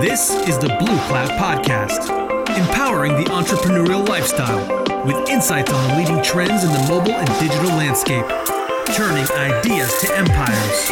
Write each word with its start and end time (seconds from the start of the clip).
This 0.00 0.30
is 0.48 0.58
the 0.58 0.74
Blue 0.80 0.98
Cloud 1.06 1.30
Podcast, 1.38 2.10
empowering 2.58 3.12
the 3.12 3.30
entrepreneurial 3.30 4.04
lifestyle 4.08 4.58
with 5.06 5.28
insights 5.28 5.72
on 5.72 5.88
the 5.88 5.96
leading 5.96 6.20
trends 6.20 6.64
in 6.64 6.72
the 6.72 6.80
mobile 6.88 7.12
and 7.12 7.28
digital 7.38 7.68
landscape, 7.76 8.26
turning 8.92 9.24
ideas 9.36 9.96
to 10.00 10.16
empires. 10.16 10.90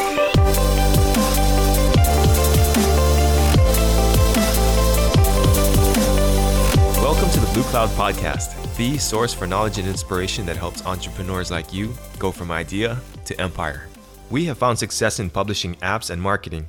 Welcome 6.99 7.31
to 7.31 7.41
the 7.41 7.51
Blue 7.55 7.65
Cloud 7.65 7.89
Podcast, 7.97 8.77
the 8.77 8.99
source 8.99 9.35
for 9.35 9.49
knowledge 9.49 9.79
and 9.79 9.89
inspiration 9.89 10.47
that 10.47 10.57
helps 10.57 10.87
entrepreneurs 10.87 11.51
like 11.51 11.75
you 11.75 11.93
go 12.21 12.31
from 12.31 12.53
idea 12.53 13.01
to 13.25 13.41
empire. 13.41 13.89
We 14.31 14.45
have 14.45 14.59
found 14.59 14.79
success 14.79 15.19
in 15.19 15.29
publishing 15.29 15.75
apps 15.83 16.11
and 16.11 16.23
marketing, 16.23 16.69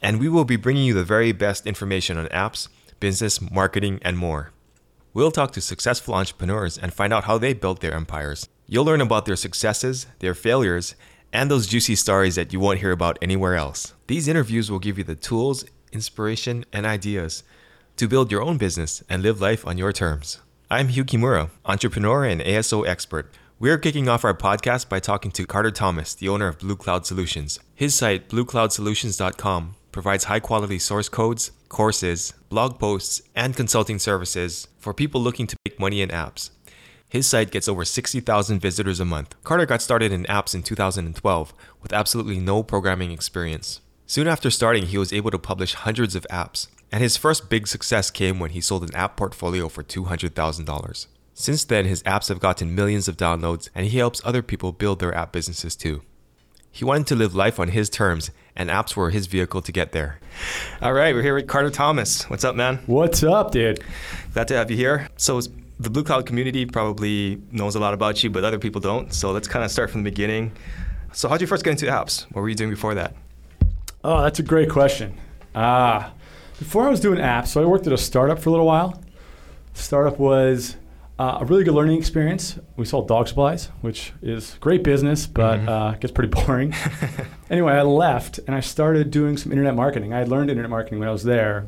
and 0.00 0.20
we 0.20 0.28
will 0.28 0.44
be 0.44 0.56
bringing 0.56 0.84
you 0.84 0.94
the 0.94 1.04
very 1.04 1.32
best 1.32 1.66
information 1.66 2.18
on 2.18 2.26
apps, 2.26 2.68
business, 3.00 3.40
marketing, 3.40 3.98
and 4.02 4.16
more. 4.16 4.52
We'll 5.12 5.30
talk 5.30 5.52
to 5.52 5.60
successful 5.60 6.14
entrepreneurs 6.14 6.78
and 6.78 6.92
find 6.92 7.12
out 7.12 7.24
how 7.24 7.38
they 7.38 7.52
built 7.52 7.80
their 7.80 7.94
empires. 7.94 8.48
You'll 8.66 8.84
learn 8.84 9.00
about 9.00 9.26
their 9.26 9.36
successes, 9.36 10.06
their 10.20 10.34
failures, 10.34 10.94
and 11.32 11.50
those 11.50 11.66
juicy 11.66 11.96
stories 11.96 12.36
that 12.36 12.52
you 12.52 12.60
won't 12.60 12.78
hear 12.78 12.92
about 12.92 13.18
anywhere 13.20 13.56
else. 13.56 13.94
These 14.06 14.28
interviews 14.28 14.70
will 14.70 14.78
give 14.78 14.98
you 14.98 15.04
the 15.04 15.14
tools, 15.14 15.64
inspiration, 15.92 16.64
and 16.72 16.86
ideas 16.86 17.42
to 17.96 18.08
build 18.08 18.30
your 18.30 18.42
own 18.42 18.56
business 18.56 19.02
and 19.08 19.22
live 19.22 19.40
life 19.40 19.66
on 19.66 19.78
your 19.78 19.92
terms. 19.92 20.38
I'm 20.70 20.88
Hugh 20.88 21.04
Kimura, 21.04 21.50
entrepreneur 21.64 22.24
and 22.24 22.40
ASO 22.40 22.86
expert. 22.86 23.32
We're 23.58 23.76
kicking 23.76 24.08
off 24.08 24.24
our 24.24 24.32
podcast 24.32 24.88
by 24.88 25.00
talking 25.00 25.30
to 25.32 25.44
Carter 25.44 25.70
Thomas, 25.70 26.14
the 26.14 26.28
owner 26.28 26.46
of 26.48 26.60
Blue 26.60 26.76
Cloud 26.76 27.04
Solutions. 27.04 27.58
His 27.74 27.94
site, 27.94 28.28
bluecloudsolutions.com, 28.28 29.74
provides 29.92 30.24
high 30.24 30.40
quality 30.40 30.78
source 30.78 31.08
codes, 31.08 31.52
courses, 31.68 32.32
blog 32.48 32.78
posts, 32.78 33.22
and 33.34 33.56
consulting 33.56 33.98
services 33.98 34.68
for 34.78 34.94
people 34.94 35.20
looking 35.20 35.46
to 35.46 35.56
make 35.66 35.80
money 35.80 36.02
in 36.02 36.10
apps. 36.10 36.50
His 37.08 37.26
site 37.26 37.50
gets 37.50 37.68
over 37.68 37.84
60,000 37.84 38.60
visitors 38.60 39.00
a 39.00 39.04
month. 39.04 39.34
Carter 39.42 39.66
got 39.66 39.82
started 39.82 40.12
in 40.12 40.24
apps 40.24 40.54
in 40.54 40.62
2012 40.62 41.54
with 41.82 41.92
absolutely 41.92 42.38
no 42.38 42.62
programming 42.62 43.10
experience. 43.10 43.80
Soon 44.06 44.28
after 44.28 44.50
starting, 44.50 44.86
he 44.86 44.98
was 44.98 45.12
able 45.12 45.30
to 45.30 45.38
publish 45.38 45.74
hundreds 45.74 46.14
of 46.14 46.26
apps, 46.30 46.68
and 46.92 47.02
his 47.02 47.16
first 47.16 47.50
big 47.50 47.66
success 47.66 48.10
came 48.10 48.38
when 48.38 48.50
he 48.50 48.60
sold 48.60 48.84
an 48.84 48.94
app 48.94 49.16
portfolio 49.16 49.68
for 49.68 49.82
$200,000. 49.82 51.06
Since 51.34 51.64
then, 51.64 51.84
his 51.84 52.02
apps 52.02 52.28
have 52.28 52.38
gotten 52.38 52.74
millions 52.74 53.08
of 53.08 53.16
downloads, 53.16 53.70
and 53.74 53.86
he 53.86 53.98
helps 53.98 54.20
other 54.24 54.42
people 54.42 54.72
build 54.72 55.00
their 55.00 55.14
app 55.14 55.32
businesses 55.32 55.74
too. 55.74 56.02
He 56.70 56.84
wanted 56.84 57.06
to 57.08 57.16
live 57.16 57.34
life 57.34 57.58
on 57.58 57.68
his 57.68 57.90
terms, 57.90 58.30
and 58.60 58.68
apps 58.68 58.94
were 58.94 59.08
his 59.08 59.26
vehicle 59.26 59.62
to 59.62 59.72
get 59.72 59.92
there. 59.92 60.18
All 60.82 60.92
right, 60.92 61.14
we're 61.14 61.22
here 61.22 61.34
with 61.34 61.48
Carter 61.48 61.70
Thomas. 61.70 62.28
What's 62.28 62.44
up, 62.44 62.54
man? 62.54 62.78
What's 62.84 63.22
up, 63.22 63.52
dude? 63.52 63.82
Glad 64.34 64.48
to 64.48 64.54
have 64.54 64.70
you 64.70 64.76
here. 64.76 65.08
So, 65.16 65.40
the 65.80 65.88
Blue 65.88 66.04
Cloud 66.04 66.26
community 66.26 66.66
probably 66.66 67.40
knows 67.50 67.74
a 67.74 67.80
lot 67.80 67.94
about 67.94 68.22
you, 68.22 68.28
but 68.28 68.44
other 68.44 68.58
people 68.58 68.82
don't. 68.82 69.14
So, 69.14 69.32
let's 69.32 69.48
kind 69.48 69.64
of 69.64 69.70
start 69.70 69.90
from 69.90 70.02
the 70.02 70.10
beginning. 70.10 70.52
So, 71.14 71.26
how 71.26 71.36
did 71.36 71.40
you 71.40 71.46
first 71.46 71.64
get 71.64 71.70
into 71.70 71.86
apps? 71.86 72.24
What 72.32 72.42
were 72.42 72.50
you 72.50 72.54
doing 72.54 72.68
before 72.68 72.94
that? 72.96 73.14
Oh, 74.04 74.20
that's 74.20 74.40
a 74.40 74.42
great 74.42 74.68
question. 74.68 75.18
Ah, 75.54 76.12
before 76.58 76.86
I 76.86 76.90
was 76.90 77.00
doing 77.00 77.18
apps, 77.18 77.46
so 77.46 77.62
I 77.62 77.64
worked 77.64 77.86
at 77.86 77.94
a 77.94 77.98
startup 77.98 78.40
for 78.40 78.50
a 78.50 78.52
little 78.52 78.66
while. 78.66 79.02
Startup 79.72 80.18
was 80.18 80.76
uh, 81.20 81.38
a 81.42 81.44
really 81.44 81.64
good 81.64 81.74
learning 81.74 81.98
experience. 81.98 82.58
We 82.76 82.84
sold 82.86 83.06
dog 83.06 83.28
supplies, 83.28 83.68
which 83.82 84.12
is 84.22 84.56
great 84.60 84.82
business, 84.82 85.26
but 85.26 85.60
Mhm. 85.60 85.68
uh, 85.68 85.90
gets 85.98 86.12
pretty 86.12 86.30
boring. 86.46 86.72
anyway, 87.50 87.74
I 87.74 87.82
left 87.82 88.38
and 88.46 88.54
I 88.56 88.60
started 88.60 89.10
doing 89.10 89.36
some 89.36 89.52
internet 89.52 89.74
marketing. 89.76 90.14
I 90.14 90.18
had 90.18 90.28
learned 90.28 90.48
internet 90.50 90.70
marketing 90.70 90.98
when 90.98 91.08
I 91.08 91.12
was 91.12 91.24
there. 91.24 91.66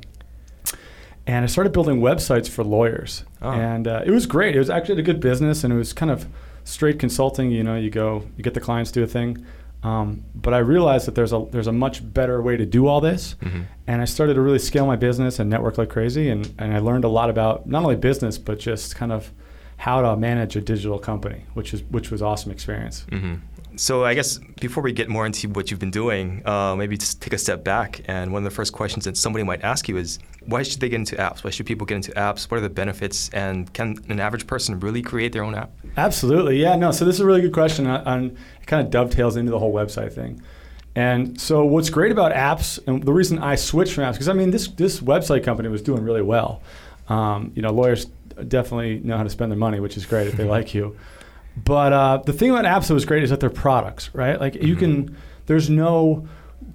And 1.27 1.45
I 1.45 1.47
started 1.47 1.73
building 1.73 2.01
websites 2.01 2.49
for 2.49 2.65
lawyers. 2.65 3.25
Oh. 3.43 3.51
And 3.51 3.87
uh, 3.87 4.03
it 4.05 4.11
was 4.11 4.27
great. 4.27 4.57
It 4.57 4.59
was 4.59 4.71
actually 4.71 4.99
a 5.01 5.05
good 5.05 5.21
business 5.21 5.63
and 5.65 5.73
it 5.73 5.77
was 5.77 5.93
kind 5.93 6.11
of 6.11 6.27
straight 6.65 6.99
consulting. 6.99 7.51
You 7.51 7.63
know, 7.63 7.77
you 7.77 7.91
go, 7.91 8.25
you 8.37 8.43
get 8.43 8.55
the 8.55 8.61
clients 8.61 8.91
to 8.93 9.01
do 9.01 9.05
a 9.05 9.07
thing. 9.07 9.45
Um, 9.85 10.25
but 10.35 10.55
I 10.55 10.59
realized 10.59 11.07
that 11.09 11.15
there's 11.17 11.33
a 11.33 11.45
there's 11.51 11.67
a 11.67 11.73
much 11.73 11.97
better 12.15 12.41
way 12.41 12.57
to 12.57 12.65
do 12.65 12.87
all 12.87 13.01
this, 13.01 13.35
Mhm. 13.43 13.65
and 13.89 14.01
I 14.01 14.05
started 14.05 14.35
to 14.35 14.41
really 14.41 14.61
scale 14.61 14.87
my 14.87 14.95
business 14.95 15.41
and 15.41 15.51
network 15.51 15.77
like 15.77 15.89
crazy, 15.89 16.29
and, 16.31 16.49
and 16.57 16.73
I 16.73 16.79
learned 16.79 17.03
a 17.03 17.09
lot 17.09 17.31
about 17.31 17.67
not 17.69 17.83
only 17.83 17.97
business 17.97 18.39
but 18.39 18.61
just 18.61 18.95
kind 18.95 19.11
of 19.11 19.33
how 19.77 20.01
to 20.01 20.17
manage 20.17 20.57
a 20.57 20.61
digital 20.61 20.99
company, 20.99 21.45
which 21.55 21.75
is 21.75 21.83
which 21.91 22.11
was 22.11 22.23
awesome 22.23 22.53
experience. 22.53 23.07
hmm 23.11 23.35
So 23.77 24.05
I 24.05 24.15
guess 24.15 24.39
before 24.61 24.83
we 24.83 24.93
get 24.93 25.09
more 25.09 25.25
into 25.27 25.49
what 25.49 25.71
you've 25.71 25.81
been 25.81 25.91
doing, 25.91 26.43
uh, 26.47 26.77
maybe 26.77 26.97
just 26.97 27.23
take 27.23 27.33
a 27.33 27.39
step 27.39 27.65
back. 27.65 28.03
And 28.07 28.33
one 28.33 28.45
of 28.45 28.51
the 28.51 28.55
first 28.55 28.73
questions 28.73 29.05
that 29.07 29.17
somebody 29.17 29.45
might 29.45 29.65
ask 29.65 29.89
you 29.89 29.97
is, 29.97 30.19
why 30.47 30.63
should 30.63 30.81
they 30.81 30.89
get 30.89 30.97
into 30.97 31.17
apps? 31.17 31.43
Why 31.43 31.51
should 31.51 31.67
people 31.67 31.87
get 31.87 31.97
into 31.97 32.13
apps? 32.13 32.51
What 32.51 32.59
are 32.59 32.61
the 32.61 32.69
benefits? 32.69 33.31
And 33.31 33.73
can 33.73 33.97
an 34.09 34.21
average 34.21 34.47
person 34.47 34.79
really 34.79 35.03
create 35.03 35.33
their 35.33 35.43
own 35.43 35.55
app? 35.55 35.71
Absolutely, 35.97 36.61
yeah, 36.61 36.77
no. 36.77 36.93
So 36.93 37.05
this 37.05 37.15
is 37.15 37.21
a 37.21 37.27
really 37.27 37.41
good 37.41 37.55
question, 37.55 37.87
uh, 37.87 38.03
and 38.07 38.33
it 38.61 38.67
kind 38.67 38.85
of 38.85 38.91
dovetails 38.91 39.37
into 39.37 39.51
the 39.51 39.59
whole 39.59 39.73
website 39.73 40.13
thing. 40.13 40.43
And 40.95 41.41
so 41.41 41.65
what's 41.65 41.89
great 41.89 42.13
about 42.13 42.33
apps, 42.33 42.79
and 42.87 43.03
the 43.03 43.13
reason 43.15 43.39
I 43.39 43.55
switched 43.57 43.95
from 43.95 44.05
apps, 44.05 44.13
because 44.13 44.29
I 44.29 44.35
mean 44.35 44.51
this 44.51 44.69
this 44.69 45.01
website 45.01 45.43
company 45.45 45.71
was 45.71 45.81
doing 45.81 46.05
really 46.05 46.23
well. 46.23 46.61
Um, 47.09 47.53
you 47.55 47.63
know, 47.63 47.73
lawyers 47.73 48.07
definitely 48.49 49.01
know 49.01 49.17
how 49.17 49.23
to 49.23 49.31
spend 49.31 49.51
their 49.53 49.59
money, 49.59 49.81
which 49.81 49.97
is 49.97 50.07
great 50.07 50.27
if 50.29 50.37
they 50.37 50.45
like 50.45 50.75
you. 50.75 50.97
But 51.57 51.93
uh, 51.93 52.23
the 52.25 52.33
thing 52.33 52.51
about 52.51 52.65
apps 52.65 52.89
that 52.89 52.95
was 52.95 53.05
great 53.05 53.23
is 53.23 53.31
that 53.31 53.41
they're 53.41 53.51
products, 53.51 54.11
right? 54.15 54.41
Like 54.41 54.55
you 54.55 54.75
can, 54.77 55.17
there's 55.47 55.69
no 55.69 56.27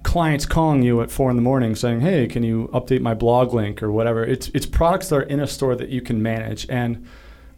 clients 0.04 0.46
calling 0.46 0.82
you 0.82 1.00
at 1.02 1.10
four 1.10 1.30
in 1.30 1.36
the 1.36 1.42
morning 1.42 1.74
saying, 1.74 2.00
"Hey, 2.00 2.26
can 2.28 2.42
you 2.44 2.68
update 2.72 3.00
my 3.00 3.14
blog 3.14 3.52
link 3.54 3.82
or 3.82 3.90
whatever?" 3.90 4.22
It's 4.24 4.48
it's 4.54 4.66
products 4.66 5.08
that 5.08 5.16
are 5.16 5.22
in 5.22 5.40
a 5.40 5.46
store 5.46 5.74
that 5.74 5.88
you 5.88 6.00
can 6.00 6.22
manage, 6.22 6.66
and 6.68 7.06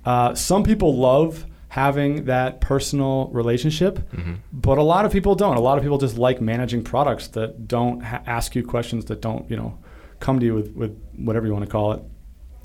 uh, 0.06 0.34
some 0.34 0.62
people 0.62 0.97
love 0.97 1.44
having 1.69 2.25
that 2.25 2.60
personal 2.60 3.28
relationship, 3.32 3.99
Mhm. 4.12 4.37
but 4.53 4.76
a 4.78 4.82
lot 4.82 5.04
of 5.04 5.12
people 5.12 5.34
don't. 5.37 5.56
A 5.56 5.60
lot 5.60 5.76
of 5.78 5.84
people 5.84 5.99
just 5.99 6.19
like 6.19 6.41
managing 6.41 6.82
products 6.82 7.28
that 7.28 7.69
don't 7.69 8.00
ha- 8.03 8.22
ask 8.26 8.56
you 8.56 8.65
questions 8.65 9.04
that 9.04 9.20
don't, 9.20 9.49
you 9.49 9.56
know, 9.56 9.78
come 10.19 10.41
to 10.41 10.47
you 10.47 10.54
with, 10.54 10.75
with 10.75 10.99
whatever 11.16 11.47
you 11.47 11.53
want 11.53 11.65
to 11.65 11.70
call 11.70 11.93
it. 11.93 12.03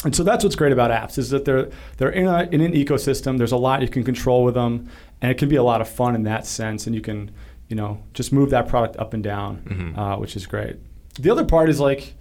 And 0.05 0.15
so 0.15 0.23
that's 0.23 0.43
what's 0.43 0.55
great 0.55 0.71
about 0.71 0.91
apps 0.91 1.17
is 1.17 1.31
that 1.31 1.43
they're 1.45 1.69
they're 1.97 2.11
in, 2.11 2.27
a, 2.27 2.43
in 2.51 2.61
an 2.61 2.73
ecosystem. 2.73 3.37
There's 3.37 3.51
a 3.51 3.57
lot 3.57 3.81
you 3.81 3.87
can 3.89 4.03
control 4.03 4.43
with 4.43 4.53
them, 4.53 4.87
and 5.21 5.31
it 5.31 5.37
can 5.37 5.49
be 5.49 5.55
a 5.57 5.63
lot 5.63 5.81
of 5.81 5.89
fun 5.89 6.15
in 6.15 6.23
that 6.23 6.45
sense. 6.45 6.85
And 6.85 6.95
you 6.95 7.01
can, 7.01 7.31
you 7.69 7.75
know, 7.75 7.99
just 8.13 8.31
move 8.31 8.51
that 8.51 8.67
product 8.67 8.95
up 8.97 9.13
and 9.13 9.23
down, 9.23 9.61
Mhm. 9.65 9.97
uh, 9.97 10.17
which 10.17 10.35
is 10.35 10.45
great. 10.45 10.75
The 11.19 11.29
other 11.31 11.43
part 11.43 11.69
is 11.69 11.79
like, 11.79 12.13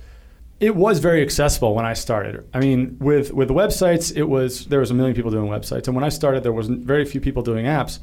it 0.60 0.74
was 0.74 0.98
very 1.00 1.20
accessible 1.20 1.74
when 1.74 1.84
I 1.84 1.92
started. 1.92 2.44
I 2.54 2.60
mean, 2.60 2.96
with 3.00 3.32
with 3.34 3.50
websites, 3.50 4.16
it 4.16 4.24
was 4.24 4.64
there 4.66 4.80
was 4.80 4.90
a 4.90 4.94
million 4.94 5.14
people 5.14 5.30
doing 5.30 5.50
websites, 5.50 5.86
and 5.86 5.94
when 5.94 6.04
I 6.04 6.08
started, 6.08 6.42
there 6.42 6.52
was 6.52 6.68
very 6.68 7.04
few 7.04 7.20
people 7.20 7.42
doing 7.42 7.66
apps. 7.66 7.98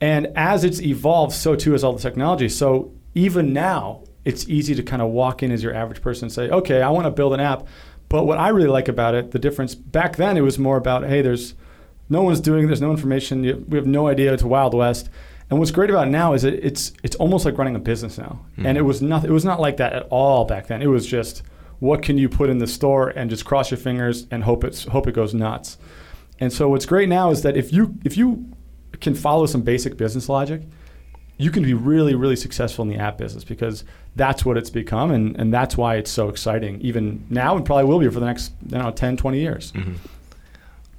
And 0.00 0.26
as 0.34 0.64
it's 0.64 0.82
evolved, 0.82 1.32
so 1.32 1.54
too 1.54 1.72
has 1.72 1.82
all 1.84 1.92
the 1.92 2.02
technology. 2.02 2.48
So 2.48 2.90
even 3.14 3.52
now, 3.52 4.00
it's 4.24 4.48
easy 4.48 4.74
to 4.74 4.82
kind 4.82 5.00
of 5.00 5.08
walk 5.10 5.42
in 5.42 5.50
as 5.52 5.62
your 5.62 5.72
average 5.74 6.02
person 6.02 6.24
and 6.26 6.32
say, 6.32 6.50
okay, 6.50 6.82
I 6.82 6.90
want 6.90 7.06
to 7.06 7.10
build 7.10 7.32
an 7.32 7.40
app. 7.40 7.66
But 8.08 8.24
what 8.24 8.38
I 8.38 8.48
really 8.50 8.68
like 8.68 8.88
about 8.88 9.14
it, 9.14 9.32
the 9.32 9.38
difference 9.38 9.74
back 9.74 10.16
then, 10.16 10.36
it 10.36 10.42
was 10.42 10.58
more 10.58 10.76
about, 10.76 11.04
hey, 11.04 11.22
there's 11.22 11.54
no 12.08 12.22
one's 12.22 12.40
doing, 12.40 12.64
it, 12.64 12.66
there's 12.68 12.80
no 12.80 12.90
information, 12.90 13.42
you, 13.42 13.64
we 13.68 13.76
have 13.76 13.86
no 13.86 14.06
idea. 14.06 14.32
It's 14.32 14.42
a 14.42 14.48
wild 14.48 14.74
west. 14.74 15.10
And 15.48 15.58
what's 15.58 15.70
great 15.70 15.90
about 15.90 16.08
it 16.08 16.10
now 16.10 16.32
is 16.32 16.44
it, 16.44 16.54
it's 16.54 16.92
it's 17.04 17.14
almost 17.16 17.44
like 17.44 17.56
running 17.56 17.76
a 17.76 17.80
business 17.80 18.18
now. 18.18 18.40
Hmm. 18.56 18.66
And 18.66 18.78
it 18.78 18.82
was 18.82 19.00
not 19.00 19.24
it 19.24 19.30
was 19.30 19.44
not 19.44 19.60
like 19.60 19.76
that 19.76 19.92
at 19.92 20.02
all 20.10 20.44
back 20.44 20.66
then. 20.66 20.82
It 20.82 20.88
was 20.88 21.06
just 21.06 21.42
what 21.78 22.02
can 22.02 22.18
you 22.18 22.28
put 22.28 22.50
in 22.50 22.58
the 22.58 22.66
store 22.66 23.10
and 23.10 23.30
just 23.30 23.44
cross 23.44 23.70
your 23.70 23.78
fingers 23.78 24.26
and 24.30 24.42
hope 24.42 24.64
it's 24.64 24.84
hope 24.84 25.06
it 25.06 25.12
goes 25.12 25.34
nuts. 25.34 25.78
And 26.40 26.52
so 26.52 26.68
what's 26.68 26.86
great 26.86 27.08
now 27.08 27.30
is 27.30 27.42
that 27.42 27.56
if 27.56 27.72
you 27.72 27.96
if 28.04 28.16
you 28.16 28.52
can 29.00 29.14
follow 29.14 29.46
some 29.46 29.62
basic 29.62 29.96
business 29.96 30.28
logic, 30.28 30.62
you 31.38 31.50
can 31.50 31.62
be 31.62 31.74
really, 31.74 32.14
really 32.14 32.36
successful 32.36 32.82
in 32.82 32.88
the 32.88 32.96
app 32.96 33.18
business 33.18 33.44
because 33.44 33.84
that's 34.14 34.44
what 34.44 34.56
it's 34.56 34.70
become 34.70 35.10
and, 35.10 35.36
and 35.36 35.52
that's 35.52 35.76
why 35.76 35.96
it's 35.96 36.10
so 36.10 36.28
exciting, 36.28 36.80
even 36.80 37.26
now 37.28 37.56
and 37.56 37.64
probably 37.64 37.84
will 37.84 37.98
be 37.98 38.08
for 38.08 38.20
the 38.20 38.26
next 38.26 38.52
you 38.68 38.78
know, 38.78 38.90
10, 38.90 39.16
20 39.16 39.38
years. 39.38 39.72
Mhm. 39.72 39.96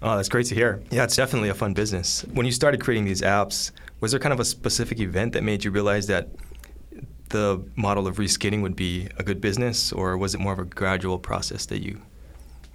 Oh, 0.01 0.16
that's 0.16 0.30
great 0.30 0.45
to 0.48 0.56
hear. 0.56 0.80
Yeah, 0.92 1.04
it's 1.06 1.16
definitely 1.16 1.50
a 1.50 1.56
fun 1.56 1.74
business. 1.74 2.24
When 2.31 2.45
you 2.45 2.51
started 2.51 2.80
creating 2.81 3.06
these 3.06 3.22
apps, 3.22 3.72
was 4.00 4.12
there 4.12 4.19
kind 4.19 4.31
of 4.34 4.39
a 4.39 4.45
specific 4.45 5.00
event 5.00 5.34
that 5.34 5.44
made 5.44 5.63
you 5.63 5.72
realize 5.72 6.06
that 6.07 6.30
the 7.30 7.62
model 7.75 8.07
of 8.07 8.18
reskinning 8.18 8.62
would 8.62 8.75
be 8.75 9.07
a 9.18 9.24
good 9.24 9.42
business, 9.42 9.92
or 9.92 10.16
was 10.18 10.36
it 10.36 10.40
more 10.40 10.54
of 10.54 10.60
a 10.60 10.66
gradual 10.66 11.18
process 11.18 11.66
that 11.66 11.81
you 11.83 12.00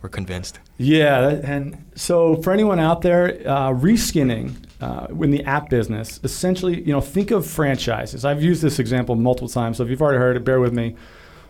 were 0.03 0.08
convinced? 0.08 0.58
Yeah, 0.79 1.29
and 1.44 1.85
so 1.94 2.37
for 2.43 2.53
anyone 2.53 2.81
out 2.81 3.03
there, 3.03 3.41
uh, 3.47 3.70
reskinning 3.70 4.56
uh, 4.82 5.06
in 5.25 5.31
the 5.31 5.43
app 5.44 5.70
business, 5.70 6.20
essentially, 6.25 6.81
you 6.87 6.93
know, 6.93 7.00
think 7.00 7.31
of 7.31 7.46
franchises. 7.46 8.25
I've 8.25 8.43
used 8.43 8.62
this 8.62 8.79
example 8.79 9.14
multiple 9.14 9.49
times, 9.49 9.76
so 9.76 9.84
if 9.84 9.88
you've 9.90 10.02
already 10.02 10.19
heard 10.19 10.37
it, 10.37 10.44
bear 10.44 10.61
with 10.61 10.73
me. 10.73 10.96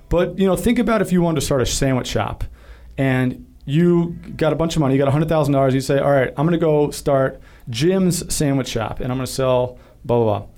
But 0.09 0.39
you 0.39 0.47
know, 0.47 0.57
think 0.57 0.79
about 0.79 1.01
if 1.01 1.11
you 1.13 1.23
wanted 1.23 1.41
to 1.41 1.47
start 1.47 1.63
a 1.63 1.67
sandwich 1.67 2.07
shop, 2.09 2.45
and 2.99 3.47
you 3.65 4.17
got 4.37 4.53
a 4.53 4.57
bunch 4.57 4.77
of 4.77 4.81
money, 4.81 4.95
you 4.95 5.03
got 5.03 5.11
hundred 5.11 5.29
thousand 5.29 5.55
dollars. 5.55 5.73
You 5.75 5.81
say, 5.81 5.99
all 5.99 6.11
right, 6.11 6.29
I'm 6.37 6.47
going 6.47 6.59
to 6.61 6.65
go 6.67 6.91
start 6.91 7.41
Jim's 7.71 8.35
sandwich 8.35 8.69
shop, 8.69 9.01
and 9.01 9.11
I'm 9.11 9.17
going 9.19 9.27
to 9.27 9.33
sell 9.33 9.79
blah 10.05 10.19
blah 10.19 10.39
blah. 10.41 10.49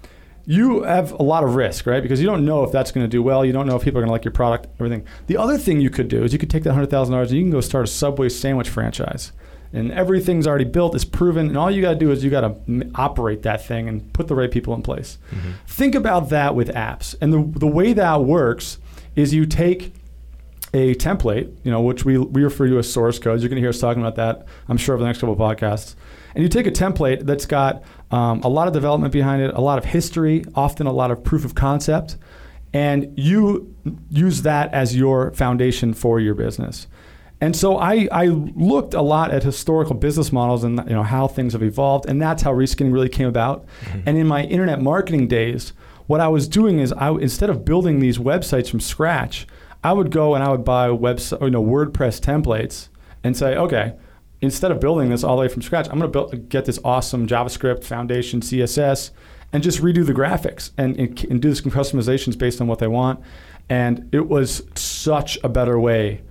you 0.47 0.83
have 0.83 1.13
a 1.13 1.23
lot 1.23 1.45
of 1.45 1.55
risk, 1.55 1.87
right? 1.87 2.03
Because 2.03 2.21
you 2.21 2.27
don't 2.27 2.45
know 2.45 2.65
if 2.65 2.73
that's 2.73 2.93
going 2.93 3.05
to 3.05 3.09
do 3.09 3.23
well. 3.23 3.45
You 3.45 3.53
don't 3.53 3.67
know 3.67 3.77
if 3.77 3.83
people 3.85 3.99
are 3.99 4.03
going 4.03 4.09
to 4.09 4.13
like 4.13 4.25
your 4.25 4.33
product, 4.33 4.67
everything. 4.81 5.07
The 5.27 5.37
other 5.37 5.57
thing 5.59 5.81
you 5.81 5.91
could 5.91 6.09
do 6.09 6.25
is 6.25 6.33
you 6.33 6.39
could 6.39 6.51
take 6.51 6.65
that 6.65 6.73
hundred 6.73 6.91
thousand 6.91 7.13
dollars 7.13 7.31
and 7.31 7.39
you 7.39 7.45
can 7.45 7.53
go 7.53 7.61
start 7.61 7.85
a 7.85 7.87
Subway 7.87 8.29
sandwich 8.29 8.69
franchise, 8.69 9.33
and 9.75 9.93
everything's 9.93 10.47
already 10.47 10.65
built, 10.65 10.95
it's 10.95 11.05
proven, 11.05 11.49
and 11.49 11.59
all 11.59 11.71
you 11.71 11.83
got 11.83 11.95
to 11.95 11.99
do 11.99 12.11
is 12.11 12.25
you 12.25 12.31
got 12.31 12.43
to 12.43 12.91
operate 12.95 13.43
that 13.43 13.67
thing 13.67 13.89
and 13.89 14.13
put 14.13 14.29
the 14.29 14.35
right 14.35 14.51
people 14.51 14.75
in 14.75 14.83
place. 14.83 15.19
Mm-hmm. 15.31 15.51
Think 15.67 15.95
about 15.95 16.31
that 16.31 16.55
with 16.55 16.69
apps, 16.69 17.15
and 17.21 17.33
the 17.33 17.59
the 17.59 17.67
way 17.67 17.93
that 17.93 18.23
works 18.23 18.79
is 19.17 19.35
you 19.35 19.47
take 19.47 19.93
a 20.75 20.95
template, 20.97 21.55
you 21.63 21.71
know, 21.71 21.81
which 21.81 22.05
we, 22.05 22.19
we 22.19 22.43
refer 22.43 22.67
to 22.67 22.79
as 22.79 22.93
source 22.93 23.19
codes. 23.21 23.43
You're 23.43 23.49
going 23.49 23.57
to 23.57 23.63
hear 23.63 23.71
us 23.71 23.79
talking 23.79 24.03
about 24.03 24.17
that, 24.17 24.47
I'm 24.69 24.77
sure, 24.77 24.95
over 24.95 25.03
the 25.03 25.07
next 25.07 25.21
couple 25.21 25.33
of 25.33 25.39
podcasts. 25.39 25.95
And 26.35 26.43
you 26.43 26.49
take 26.49 26.67
a 26.67 26.73
template 26.73 27.25
that's 27.25 27.47
got 27.47 27.85
um, 28.11 28.41
a 28.41 28.49
lot 28.49 28.67
of 28.67 28.75
development 28.75 29.13
behind 29.13 29.41
it, 29.41 29.55
a 29.55 29.61
lot 29.61 29.79
of 29.79 29.85
history, 29.85 30.45
often 30.57 30.89
a 30.89 30.93
lot 30.93 31.13
of 31.13 31.23
proof 31.23 31.45
of 31.45 31.55
concept, 31.55 32.17
and 32.73 33.17
you 33.17 33.73
use 34.11 34.43
that 34.43 34.75
as 34.75 34.97
your 34.97 35.31
foundation 35.31 35.95
for 35.95 36.19
your 36.19 36.35
business. 36.35 36.89
And 37.41 37.55
so 37.55 37.77
I, 37.77 38.09
I 38.11 38.27
looked 38.27 38.95
a 38.95 39.03
lot 39.03 39.31
at 39.31 39.43
historical 39.43 39.95
business 39.95 40.33
models 40.33 40.65
and 40.65 40.79
you 40.79 40.95
know 40.95 41.03
how 41.03 41.27
things 41.27 41.53
have 41.53 41.63
evolved, 41.63 42.07
and 42.07 42.21
that's 42.21 42.43
how 42.43 42.53
reskinning 42.53 42.93
really 42.93 43.09
came 43.09 43.29
about. 43.29 43.67
Mm-hmm. 43.67 44.01
And 44.07 44.19
in 44.19 44.27
my 44.27 44.45
internet 44.45 44.81
marketing 44.81 45.29
days, 45.29 45.73
what 46.07 46.21
I 46.21 46.29
was 46.29 46.49
doing 46.49 46.79
is 46.79 46.93
I 46.93 47.11
instead 47.11 47.51
of 47.51 47.65
building 47.65 48.01
these 48.01 48.19
websites 48.19 48.71
from 48.71 48.81
scratch, 48.81 49.47
I 49.83 49.93
would 49.93 50.11
go 50.11 50.35
and 50.35 50.43
I 50.43 50.51
would 50.51 50.65
buy 50.65 50.89
website, 50.89 51.43
you 51.43 51.51
know, 51.51 51.63
WordPress 51.63 52.21
templates 52.21 52.89
and 53.23 53.37
say, 53.37 53.57
okay, 53.57 53.95
instead 54.41 54.71
of 54.71 54.81
building 54.81 55.11
this 55.11 55.25
all 55.25 55.37
the 55.37 55.41
way 55.41 55.49
from 55.49 55.63
scratch, 55.63 55.87
I'm 55.87 55.99
going 55.99 56.03
to 56.03 56.09
build, 56.09 56.49
get 56.49 56.65
this 56.65 56.79
awesome 56.85 57.27
JavaScript 57.27 57.85
foundation, 57.85 58.41
CSS, 58.41 59.11
and 59.53 59.63
just 59.63 59.81
redo 59.81 60.05
the 60.05 60.13
graphics 60.13 60.71
and, 60.79 60.97
and, 60.99 61.25
and 61.25 61.41
do 61.41 61.55
some 61.55 61.71
customizations 61.71 62.37
based 62.37 62.61
on 62.61 62.67
what 62.67 62.79
they 62.79 62.87
want. 62.87 63.21
And 63.69 64.09
it 64.13 64.29
was 64.29 64.63
such 64.75 65.39
a 65.43 65.49
better 65.49 65.79
way 65.79 66.23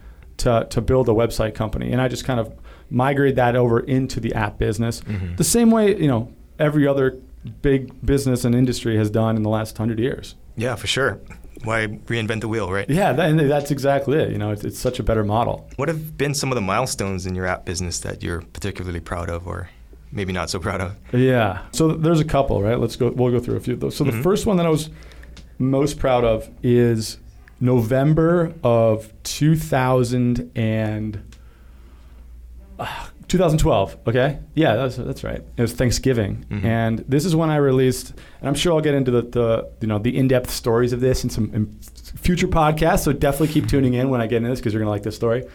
to, 0.43 0.67
to 0.69 0.81
build 0.81 1.07
a 1.09 1.13
website 1.13 1.55
company. 1.55 1.91
And 1.91 2.01
I 2.01 2.07
just 2.07 2.25
kind 2.25 2.39
of 2.39 2.53
migrated 2.89 3.37
that 3.37 3.55
over 3.55 3.79
into 3.79 4.19
the 4.19 4.33
app 4.33 4.57
business. 4.57 5.01
Mhm. 5.01 5.37
The 5.37 5.43
same 5.43 5.71
way, 5.71 5.95
you 5.97 6.07
know, 6.07 6.31
every 6.59 6.87
other 6.87 7.17
big 7.61 8.05
business 8.05 8.45
and 8.45 8.53
industry 8.55 8.97
has 8.97 9.09
done 9.09 9.35
in 9.35 9.43
the 9.43 9.49
last 9.49 9.77
hundred 9.77 9.99
years. 9.99 10.35
Yeah, 10.55 10.75
for 10.75 10.87
sure. 10.87 11.19
Why 11.63 11.87
reinvent 12.07 12.41
the 12.41 12.47
wheel, 12.49 12.69
right? 12.71 12.89
Yeah, 12.89 13.13
that, 13.13 13.29
and 13.29 13.39
that's 13.39 13.71
exactly 13.71 14.17
it. 14.19 14.31
You 14.31 14.37
know, 14.37 14.51
it's, 14.51 14.63
it's 14.65 14.77
such 14.79 14.99
a 14.99 15.03
better 15.03 15.23
model. 15.23 15.67
What 15.77 15.87
have 15.87 16.17
been 16.17 16.33
some 16.33 16.51
of 16.51 16.55
the 16.55 16.61
milestones 16.61 17.25
in 17.25 17.35
your 17.35 17.45
app 17.45 17.63
business 17.65 17.99
that 18.01 18.21
you're 18.21 18.41
particularly 18.41 18.99
proud 18.99 19.29
of, 19.29 19.47
or 19.47 19.69
maybe 20.11 20.33
not 20.33 20.49
so 20.49 20.59
proud 20.59 20.81
of? 20.81 20.95
Yeah. 21.13 21.61
So 21.71 21.93
there's 21.93 22.19
a 22.19 22.25
couple, 22.25 22.61
right? 22.61 22.77
Let's 22.79 22.97
go. 22.97 23.11
We'll 23.11 23.31
go 23.31 23.39
through 23.39 23.55
a 23.55 23.61
few 23.61 23.73
of 23.75 23.79
those. 23.79 23.95
So 23.95 24.03
the 24.03 24.11
Mhm. 24.11 24.23
first 24.23 24.45
one 24.45 24.57
that 24.57 24.65
I 24.65 24.69
was 24.69 24.89
most 25.57 25.99
proud 25.99 26.25
of 26.25 26.49
is 26.61 27.17
November 27.63 28.53
of 28.63 29.11
2000 29.23 30.51
and 30.55 31.23
uh, 32.77 33.05
2012. 33.29 33.97
Okay. 34.07 34.39
Yeah, 34.53 34.75
that's 34.75 34.97
that's 34.97 35.23
right. 35.23 35.41
It 35.57 35.61
was 35.61 35.73
Thanksgiving, 35.73 36.45
Mhm. 36.51 36.63
and 36.65 36.99
this 37.07 37.25
is 37.25 37.35
when 37.35 37.49
I 37.49 37.55
released. 37.55 38.11
And 38.41 38.49
I'm 38.49 38.53
sure 38.55 38.73
I'll 38.73 38.81
get 38.81 38.93
into 38.95 39.11
the, 39.11 39.21
the 39.21 39.69
you 39.81 39.87
know 39.87 39.97
the 39.97 40.15
in-depth 40.17 40.49
stories 40.49 40.93
of 40.93 40.99
this 40.99 41.23
in 41.23 41.29
some 41.29 41.49
in 41.53 41.67
future 42.17 42.47
podcasts. 42.47 42.99
So 42.99 43.13
definitely 43.13 43.47
keep 43.49 43.67
tuning 43.67 43.93
in 43.93 44.09
when 44.09 44.21
I 44.21 44.27
get 44.27 44.37
into 44.37 44.49
this 44.49 44.59
because 44.59 44.73
you're 44.73 44.81
gonna 44.81 44.91
like 44.91 45.03
this 45.03 45.15
story. 45.15 45.45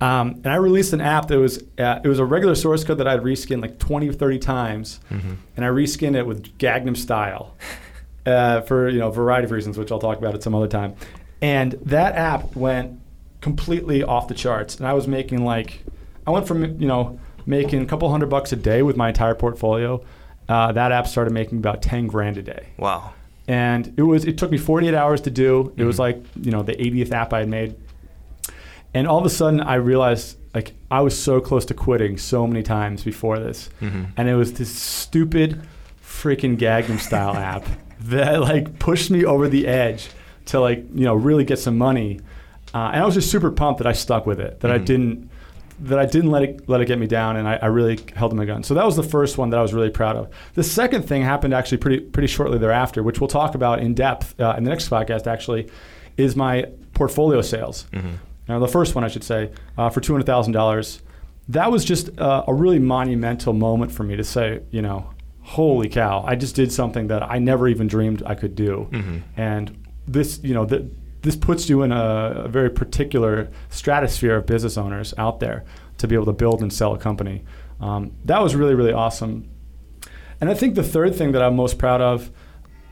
Um, 0.00 0.34
and 0.44 0.48
I 0.48 0.56
released 0.56 0.92
an 0.92 1.00
app 1.00 1.26
that 1.28 1.38
was 1.38 1.62
uh, 1.78 2.00
it 2.04 2.08
was 2.08 2.18
a 2.18 2.24
regular 2.24 2.54
source 2.54 2.84
code 2.84 2.98
that 2.98 3.08
I'd 3.08 3.20
reskinned 3.22 3.62
like 3.62 3.78
20 3.78 4.08
or 4.10 4.12
30 4.12 4.38
times, 4.38 5.00
Mm-hmm. 5.10 5.32
and 5.56 5.64
I 5.64 5.68
reskinned 5.68 6.14
it 6.14 6.26
with 6.26 6.56
Gangnam 6.58 6.96
Style 6.96 7.54
uh, 8.26 8.60
for 8.60 8.88
you 8.90 8.98
know 9.00 9.08
a 9.08 9.12
variety 9.12 9.46
of 9.46 9.50
reasons, 9.50 9.78
which 9.78 9.90
I'll 9.90 9.98
talk 9.98 10.18
about 10.18 10.34
at 10.34 10.42
some 10.42 10.54
other 10.54 10.68
time. 10.68 10.94
And 11.40 11.72
that 11.84 12.14
app 12.16 12.56
went 12.56 12.98
completely 13.40 14.02
off 14.02 14.26
the 14.28 14.34
charts, 14.34 14.76
and 14.76 14.86
I 14.86 14.92
was 14.94 15.06
making 15.06 15.44
like 15.44 15.84
I 16.26 16.30
went 16.30 16.46
from 16.48 16.64
you 16.80 16.86
know 16.88 17.18
making 17.46 17.80
a 17.82 17.86
couple 17.86 18.10
hundred 18.10 18.28
bucks 18.28 18.52
a 18.52 18.56
day 18.56 18.82
with 18.82 18.96
my 18.96 19.08
entire 19.08 19.34
portfolio. 19.34 20.02
Uh, 20.48 20.72
that 20.72 20.92
app 20.92 21.06
started 21.06 21.32
making 21.32 21.58
about 21.58 21.82
10 21.82 22.06
grand 22.06 22.38
a 22.38 22.42
day 22.42 22.68
Wow. 22.78 23.12
and 23.46 23.92
it 23.98 24.02
was 24.02 24.24
it 24.24 24.38
took 24.38 24.50
me 24.50 24.56
48 24.56 24.94
hours 24.94 25.20
to 25.22 25.30
do 25.30 25.74
it 25.76 25.84
was 25.84 25.96
Mhm. 25.96 25.98
like 25.98 26.22
you 26.40 26.50
know 26.50 26.62
the 26.62 26.72
80th 26.72 27.12
app 27.12 27.34
i 27.34 27.40
had 27.40 27.50
made 27.50 27.74
and 28.94 29.06
all 29.06 29.18
of 29.18 29.26
a 29.26 29.28
sudden 29.30 29.60
i 29.60 29.74
realized 29.74 30.38
like 30.54 30.72
i 30.90 31.02
was 31.02 31.18
so 31.22 31.38
close 31.38 31.66
to 31.66 31.74
quitting 31.74 32.16
so 32.16 32.46
many 32.46 32.62
times 32.62 33.04
before 33.04 33.38
this 33.38 33.68
Mm-hmm. 33.82 34.04
and 34.16 34.26
it 34.26 34.36
was 34.36 34.54
this 34.54 34.70
stupid 34.74 35.60
freaking 36.02 36.56
Gangnam 36.56 36.98
style 36.98 37.34
app 37.52 37.66
that 38.00 38.40
like 38.40 38.78
pushed 38.78 39.10
me 39.10 39.26
over 39.26 39.48
the 39.48 39.66
edge 39.66 40.08
to 40.48 40.60
like 40.60 40.80
you 40.94 41.04
know 41.04 41.14
really 41.14 41.44
get 41.44 41.58
some 41.58 41.76
money 41.78 42.20
uh, 42.74 42.90
and 42.92 43.02
i 43.02 43.06
was 43.06 43.14
just 43.14 43.30
super 43.30 43.50
pumped 43.50 43.78
that 43.78 43.86
i 43.86 43.92
stuck 43.92 44.26
with 44.26 44.38
it 44.40 44.60
that 44.60 44.70
i 44.70 44.78
Mhm. 44.78 44.84
didn't 44.84 45.30
that 45.80 45.96
I 46.00 46.06
didn't 46.06 46.32
let 46.32 46.42
it 46.42 46.68
let 46.68 46.80
it 46.80 46.86
get 46.86 46.98
me 46.98 47.06
down, 47.06 47.36
and 47.36 47.46
I, 47.46 47.54
I 47.62 47.66
really 47.66 48.00
held 48.16 48.34
my 48.34 48.44
gun. 48.44 48.64
So 48.64 48.74
that 48.74 48.84
was 48.84 48.96
the 48.96 49.04
first 49.04 49.38
one 49.38 49.50
that 49.50 49.60
I 49.60 49.62
was 49.62 49.72
really 49.72 49.90
proud 49.90 50.16
of. 50.16 50.28
The 50.54 50.64
second 50.64 51.02
thing 51.06 51.22
happened 51.22 51.54
actually 51.54 51.78
pretty 51.78 52.00
pretty 52.00 52.26
shortly 52.26 52.58
thereafter, 52.58 53.00
which 53.04 53.20
we'll 53.20 53.28
talk 53.28 53.54
about 53.54 53.78
in 53.78 53.94
depth 53.94 54.34
uh, 54.40 54.56
in 54.58 54.64
the 54.64 54.70
next 54.70 54.90
podcast. 54.90 55.28
Actually, 55.28 55.68
is 56.16 56.34
my 56.34 56.64
portfolio 56.94 57.42
sales. 57.42 57.86
Mm-hmm. 57.92 58.08
Now, 58.48 58.58
the 58.58 58.66
first 58.66 58.96
one 58.96 59.04
I 59.04 59.08
should 59.08 59.22
say 59.22 59.52
uh, 59.76 59.88
for 59.88 60.00
two 60.00 60.12
hundred 60.12 60.26
thousand 60.26 60.52
dollars. 60.52 61.00
That 61.48 61.70
was 61.70 61.84
just 61.84 62.10
uh, 62.18 62.42
a 62.48 62.52
really 62.52 62.80
monumental 62.80 63.52
moment 63.52 63.92
for 63.92 64.02
me 64.02 64.16
to 64.16 64.24
say, 64.24 64.58
you 64.72 64.82
know, 64.82 65.08
holy 65.42 65.88
cow! 65.88 66.24
I 66.26 66.34
just 66.34 66.56
did 66.56 66.72
something 66.72 67.06
that 67.06 67.22
I 67.22 67.38
never 67.38 67.68
even 67.68 67.86
dreamed 67.86 68.24
I 68.26 68.34
could 68.34 68.56
do, 68.56 68.88
Mhm. 68.90 69.22
and 69.36 69.76
this, 70.12 70.40
you 70.42 70.54
know, 70.54 70.66
th- 70.66 70.84
this 71.22 71.36
puts 71.36 71.68
you 71.68 71.82
in 71.82 71.92
a, 71.92 72.44
a 72.44 72.48
very 72.48 72.70
particular 72.70 73.50
stratosphere 73.70 74.36
of 74.36 74.46
business 74.46 74.76
owners 74.76 75.14
out 75.18 75.40
there 75.40 75.64
to 75.98 76.08
be 76.08 76.14
able 76.14 76.26
to 76.26 76.32
build 76.32 76.62
and 76.62 76.72
sell 76.72 76.94
a 76.94 76.98
company. 76.98 77.44
Um, 77.80 78.12
that 78.24 78.40
was 78.42 78.54
really, 78.54 78.74
really 78.74 78.92
awesome. 78.92 79.48
And 80.40 80.48
I 80.48 80.54
think 80.54 80.74
the 80.74 80.82
third 80.82 81.14
thing 81.16 81.32
that 81.32 81.42
I'm 81.42 81.56
most 81.56 81.78
proud 81.78 82.00
of, 82.00 82.30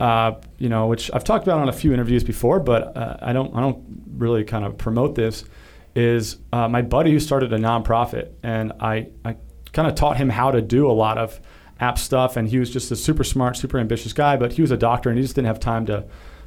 uh, 0.01 0.35
you 0.59 0.69
know, 0.69 0.89
which 0.89 1.11
I've 1.15 1.25
talked 1.25 1.45
about 1.45 1.61
on 1.61 1.69
a 1.69 1.73
few 1.73 1.93
interviews 1.93 2.25
before, 2.25 2.61
but 2.61 2.97
uh, 2.97 3.17
I 3.23 3.33
don't, 3.33 3.55
I 3.55 3.61
don't 3.61 3.85
really 4.17 4.45
kind 4.45 4.65
of 4.65 4.77
promote 4.77 5.15
this, 5.15 5.45
is 5.95 6.39
uh, 6.53 6.69
my 6.69 6.83
buddy 6.83 7.13
who 7.13 7.21
started 7.21 7.53
a 7.53 7.59
nonprofit, 7.59 8.33
and 8.43 8.73
I, 8.81 9.09
I 9.25 9.37
kind 9.73 9.89
of 9.89 9.95
taught 9.95 10.17
him 10.17 10.29
how 10.29 10.51
to 10.51 10.61
do 10.61 10.91
a 10.91 10.93
lot 10.93 11.17
of 11.17 11.41
app 11.81 11.99
stuff, 11.99 12.37
and 12.37 12.49
he 12.49 12.59
was 12.59 12.71
just 12.71 12.91
a 12.91 12.97
super 12.97 13.25
smart, 13.25 13.57
super 13.57 13.79
ambitious 13.79 14.13
guy, 14.13 14.37
but 14.37 14.53
he 14.53 14.63
was 14.63 14.71
a 14.71 14.77
doctor, 14.77 15.09
and 15.09 15.19
he 15.19 15.25
just 15.25 15.35
didn't 15.35 15.47
have 15.47 15.61
time 15.61 15.87
to, 15.87 16.05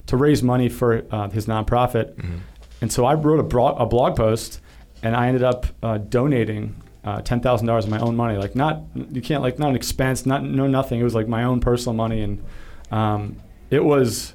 to 0.09 0.17
raise 0.17 0.41
money 0.41 0.69
for 0.69 1.06
uh, 1.11 1.29
his 1.29 1.45
nonprofit. 1.45 2.15
Mm-hmm. 2.15 2.38
And 2.81 2.91
so 2.91 3.06
I 3.06 3.13
wrote 3.13 3.39
a, 3.39 3.44
bro- 3.44 3.75
a 3.75 3.85
blog 3.85 4.15
post, 4.15 4.59
and 5.03 5.15
I 5.15 5.27
ended 5.27 5.43
up 5.43 5.67
uh, 5.84 6.00
donating 6.00 6.75
uh, 7.03 7.22
ten 7.22 7.41
thousand 7.41 7.67
dollars 7.67 7.86
of 7.86 7.91
my 7.91 8.00
own 8.00 8.15
money. 8.15 8.38
Like 8.38 8.55
not 8.55 8.81
you 9.12 9.22
can't 9.22 9.43
like 9.43 9.60
not 9.60 9.69
an 9.69 9.75
expense, 9.75 10.25
not 10.25 10.43
no 10.43 10.65
nothing. 10.67 11.00
It 11.00 11.03
was 11.03 11.13
like 11.13 11.27
my 11.27 11.43
own 11.43 11.60
personal 11.60 11.93
money, 11.93 12.22
and 12.22 12.43
um, 12.91 13.38
it 13.69 13.84
was. 13.84 14.34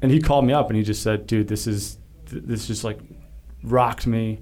And 0.00 0.10
he 0.10 0.20
called 0.20 0.44
me 0.44 0.52
up 0.52 0.68
and 0.68 0.76
he 0.76 0.82
just 0.82 1.02
said, 1.02 1.26
"Dude, 1.26 1.48
this 1.48 1.66
is 1.66 1.98
th- 2.30 2.42
this 2.44 2.66
just 2.66 2.82
like 2.84 2.98
rocked 3.62 4.06
me. 4.06 4.40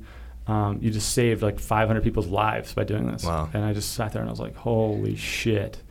Um, 0.48 0.78
you 0.80 0.90
just 0.90 1.12
saved 1.12 1.40
like 1.40 1.60
500 1.60 2.02
people's 2.02 2.26
lives 2.26 2.72
by 2.72 2.84
doing 2.84 3.10
this." 3.10 3.24
Wow. 3.24 3.48
And 3.52 3.64
I 3.64 3.72
just 3.72 3.94
sat 3.94 4.12
there 4.12 4.22
and 4.22 4.28
I 4.28 4.32
was 4.32 4.40
like, 4.40 4.56
"Holy 4.56 5.16
shit!" 5.16 5.82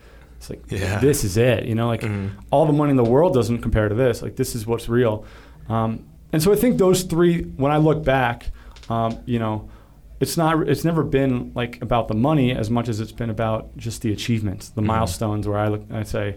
It's 0.42 0.50
like 0.50 0.62
Yeah. 0.68 0.98
this 0.98 1.22
is 1.22 1.36
it. 1.36 1.66
You 1.66 1.76
know, 1.76 1.86
like 1.86 2.00
Mhm. 2.00 2.30
all 2.50 2.66
the 2.66 2.72
money 2.72 2.90
in 2.90 2.96
the 2.96 3.04
world 3.04 3.32
doesn't 3.32 3.58
compare 3.58 3.88
to 3.88 3.94
this. 3.94 4.22
Like 4.22 4.34
this 4.34 4.56
is 4.56 4.66
what's 4.66 4.88
real. 4.88 5.24
Um, 5.68 6.00
and 6.32 6.42
so 6.42 6.52
I 6.52 6.56
think 6.56 6.78
those 6.78 7.02
three, 7.04 7.42
when 7.56 7.70
I 7.70 7.76
look 7.76 8.02
back, 8.04 8.50
um, 8.90 9.18
you 9.24 9.38
know, 9.38 9.68
it's 10.18 10.36
not, 10.36 10.68
it's 10.68 10.84
never 10.84 11.04
been 11.04 11.52
like 11.54 11.80
about 11.80 12.08
the 12.08 12.14
money 12.14 12.50
as 12.52 12.70
much 12.70 12.88
as 12.88 12.98
it's 12.98 13.12
been 13.12 13.30
about 13.30 13.76
just 13.76 14.02
the 14.02 14.12
achievements, 14.12 14.68
the 14.70 14.82
Mhm. 14.82 14.86
milestones 14.86 15.46
where 15.46 15.58
I 15.58 15.68
look, 15.68 15.82
I 15.92 16.02
say, 16.02 16.36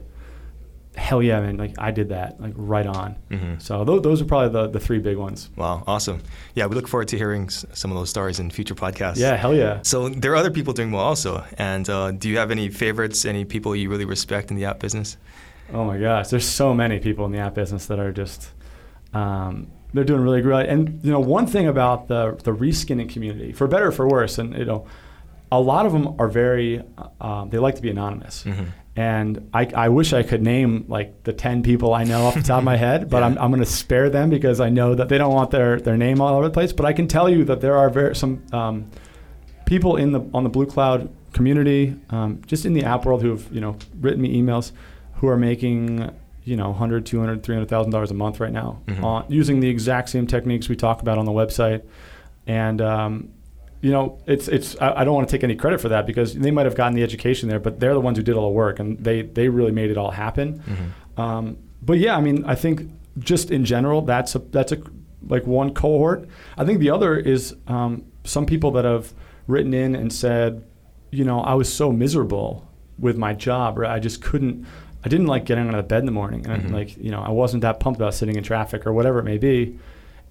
hell 0.98 1.22
yeah, 1.22 1.40
man, 1.42 1.58
like 1.58 1.74
I 1.78 1.92
did 1.92 2.10
that, 2.10 2.40
like 2.42 2.54
right 2.56 2.88
on. 2.88 3.16
Mhm. 3.30 3.62
So 3.62 3.84
those, 3.84 4.02
those 4.02 4.22
are 4.22 4.26
probably 4.26 4.50
the, 4.50 4.68
the 4.68 4.80
three 4.80 5.00
big 5.00 5.18
ones. 5.18 5.50
Wow, 5.56 5.84
awesome. 5.88 6.22
Yeah, 6.56 6.66
we 6.68 6.76
look 6.76 6.88
forward 6.88 7.08
to 7.10 7.18
hearing 7.18 7.46
s- 7.46 7.66
some 7.74 7.92
of 7.92 7.98
those 7.98 8.10
stories 8.10 8.40
in 8.40 8.50
future 8.50 8.76
podcasts. 8.76 9.18
Yeah, 9.18 9.36
hell 9.36 9.54
yeah. 9.54 9.80
So 9.84 10.10
there 10.10 10.32
are 10.32 10.36
other 10.38 10.52
people 10.52 10.74
doing 10.74 10.92
well 10.92 11.04
also. 11.04 11.44
And 11.58 11.90
uh, 11.90 12.12
do 12.12 12.30
you 12.30 12.38
have 12.38 12.50
any 12.52 12.70
favorites, 12.70 13.26
any 13.26 13.46
people 13.46 13.76
you 13.76 13.90
really 13.90 14.06
respect 14.06 14.52
in 14.52 14.58
the 14.58 14.66
app 14.66 14.80
business? 14.80 15.18
Oh 15.74 15.84
my 15.84 15.98
gosh, 15.98 16.28
there's 16.30 16.48
so 16.48 16.74
many 16.74 17.00
people 17.00 17.26
in 17.26 17.32
the 17.32 17.40
app 17.40 17.56
business 17.56 17.88
that 17.88 18.00
are 18.00 18.12
just 18.12 18.52
um, 19.14 19.68
they're 19.94 20.04
doing 20.04 20.22
really 20.22 20.42
great. 20.42 20.68
And 20.70 21.00
you 21.04 21.12
know, 21.12 21.20
one 21.20 21.48
thing 21.48 21.68
about 21.68 22.08
the 22.08 22.38
the 22.44 22.52
reskinning 22.52 23.10
community, 23.10 23.52
for 23.54 23.68
better 23.68 23.88
or 23.88 23.92
for 23.92 24.08
worse, 24.08 24.38
and 24.38 24.56
you 24.58 24.66
know, 24.66 24.86
a 25.52 25.60
lot 25.60 25.86
of 25.86 25.92
them 25.94 26.16
are 26.20 26.28
very 26.28 26.84
uh, 27.22 27.46
they 27.46 27.58
like 27.58 27.76
to 27.76 27.82
be 27.82 27.90
anonymous. 27.90 28.44
Mhm. 28.44 28.68
And 28.98 29.50
I, 29.54 29.66
I 29.76 29.90
wish 29.90 30.14
I 30.14 30.24
could 30.24 30.42
name 30.42 30.86
like 30.88 31.24
the 31.24 31.34
10 31.34 31.64
people 31.64 31.94
I 31.94 32.06
know 32.06 32.26
off 32.28 32.36
the 32.36 32.42
top 32.42 32.60
of 32.60 32.64
my 32.64 32.78
head, 32.88 33.10
but 33.10 33.20
Yeah. 33.20 33.26
I'm, 33.26 33.38
I'm 33.38 33.52
going 33.52 33.64
to 33.64 33.70
spare 33.70 34.10
them 34.10 34.30
because 34.30 34.62
I 34.62 34.70
know 34.70 34.96
that 34.96 35.10
they 35.10 35.18
don't 35.18 35.34
want 35.34 35.52
their, 35.52 35.80
their 35.82 35.98
name 35.98 36.22
all 36.22 36.34
over 36.36 36.46
the 36.46 36.54
place. 36.54 36.72
But 36.72 36.86
I 36.86 36.94
can 36.94 37.08
tell 37.08 37.30
you 37.30 37.44
that 37.46 37.60
there 37.60 37.76
are 37.78 37.90
very, 37.90 38.16
some 38.16 38.42
um, 38.54 38.90
people 39.66 39.98
in 39.98 40.12
the 40.14 40.22
on 40.34 40.44
the 40.44 40.50
Blue 40.50 40.66
Cloud 40.66 41.10
community, 41.34 41.94
um, 42.10 42.42
just 42.48 42.66
in 42.66 42.72
the 42.74 42.86
app 42.86 43.04
world, 43.06 43.22
who 43.22 43.32
have 43.32 43.46
you 43.52 43.60
know 43.60 43.76
written 44.00 44.22
me 44.22 44.42
emails, 44.42 44.72
who 45.16 45.28
are 45.28 45.38
making 45.38 46.10
you 46.46 46.56
know 46.56 46.70
100 46.70 47.06
200 47.06 47.44
300000 47.44 47.92
dollars 47.92 48.12
a 48.12 48.14
month 48.14 48.40
right 48.40 48.54
now 48.54 48.80
Mhm. 48.88 49.04
on 49.04 49.26
using 49.28 49.60
the 49.60 49.68
exact 49.68 50.08
same 50.10 50.26
techniques 50.28 50.70
we 50.70 50.76
talk 50.78 51.02
about 51.02 51.18
on 51.18 51.26
the 51.26 51.32
website 51.34 51.82
and 52.48 52.80
um, 52.82 53.30
you 53.86 53.92
know 53.96 54.06
it's 54.34 54.48
it's 54.48 54.70
I, 54.86 54.88
I 55.00 55.04
don't 55.04 55.14
want 55.18 55.28
to 55.30 55.32
take 55.36 55.44
any 55.50 55.56
credit 55.64 55.80
for 55.80 55.90
that 55.90 56.04
because 56.12 56.30
they 56.34 56.52
might 56.56 56.66
have 56.70 56.76
gotten 56.82 56.96
the 57.00 57.04
education 57.10 57.50
there 57.50 57.60
but 57.60 57.74
they're 57.80 57.94
the 57.94 58.06
ones 58.08 58.18
who 58.18 58.24
did 58.30 58.36
all 58.36 58.48
the 58.52 58.58
work 58.66 58.80
and 58.80 58.98
they 59.08 59.18
they 59.38 59.48
really 59.58 59.72
made 59.80 59.90
it 59.94 59.98
all 60.02 60.12
happen 60.12 60.48
Mhm. 60.72 61.22
um, 61.24 61.58
but 61.90 61.98
yeah 62.06 62.16
i 62.20 62.22
mean 62.28 62.38
i 62.46 62.56
think 62.64 62.76
just 63.20 63.52
in 63.52 63.64
general 63.64 64.00
that's 64.02 64.34
a 64.36 64.40
that's 64.40 64.72
a 64.72 64.78
like 65.34 65.46
one 65.46 65.70
cohort 65.74 66.28
i 66.58 66.64
think 66.66 66.80
the 66.80 66.90
other 66.90 67.12
is 67.16 67.56
um, 67.68 67.92
some 68.24 68.46
people 68.46 68.72
that 68.72 68.86
have 68.86 69.14
written 69.48 69.74
in 69.74 69.94
and 69.96 70.12
said 70.12 70.64
you 71.12 71.24
know 71.30 71.40
i 71.42 71.54
was 71.54 71.72
so 71.82 71.92
miserable 71.92 72.50
with 72.98 73.18
my 73.18 73.34
job 73.34 73.78
or 73.78 73.86
i 73.86 74.00
just 74.00 74.20
couldn't 74.22 74.66
i 75.06 75.08
didn't 75.10 75.28
like 75.28 75.46
getting 75.46 75.68
out 75.68 75.76
of 75.76 75.88
bed 75.88 76.00
in 76.00 76.06
the 76.12 76.12
morning 76.22 76.42
and 76.48 76.64
Mhm. 76.64 76.72
like 76.74 76.90
you 76.98 77.12
know 77.12 77.22
i 77.22 77.30
wasn't 77.42 77.62
that 77.62 77.80
pumped 77.80 78.00
about 78.02 78.14
sitting 78.16 78.36
in 78.36 78.44
traffic 78.44 78.88
or 78.88 78.94
whatever 78.94 79.20
it 79.20 79.26
may 79.26 79.38
be 79.38 79.78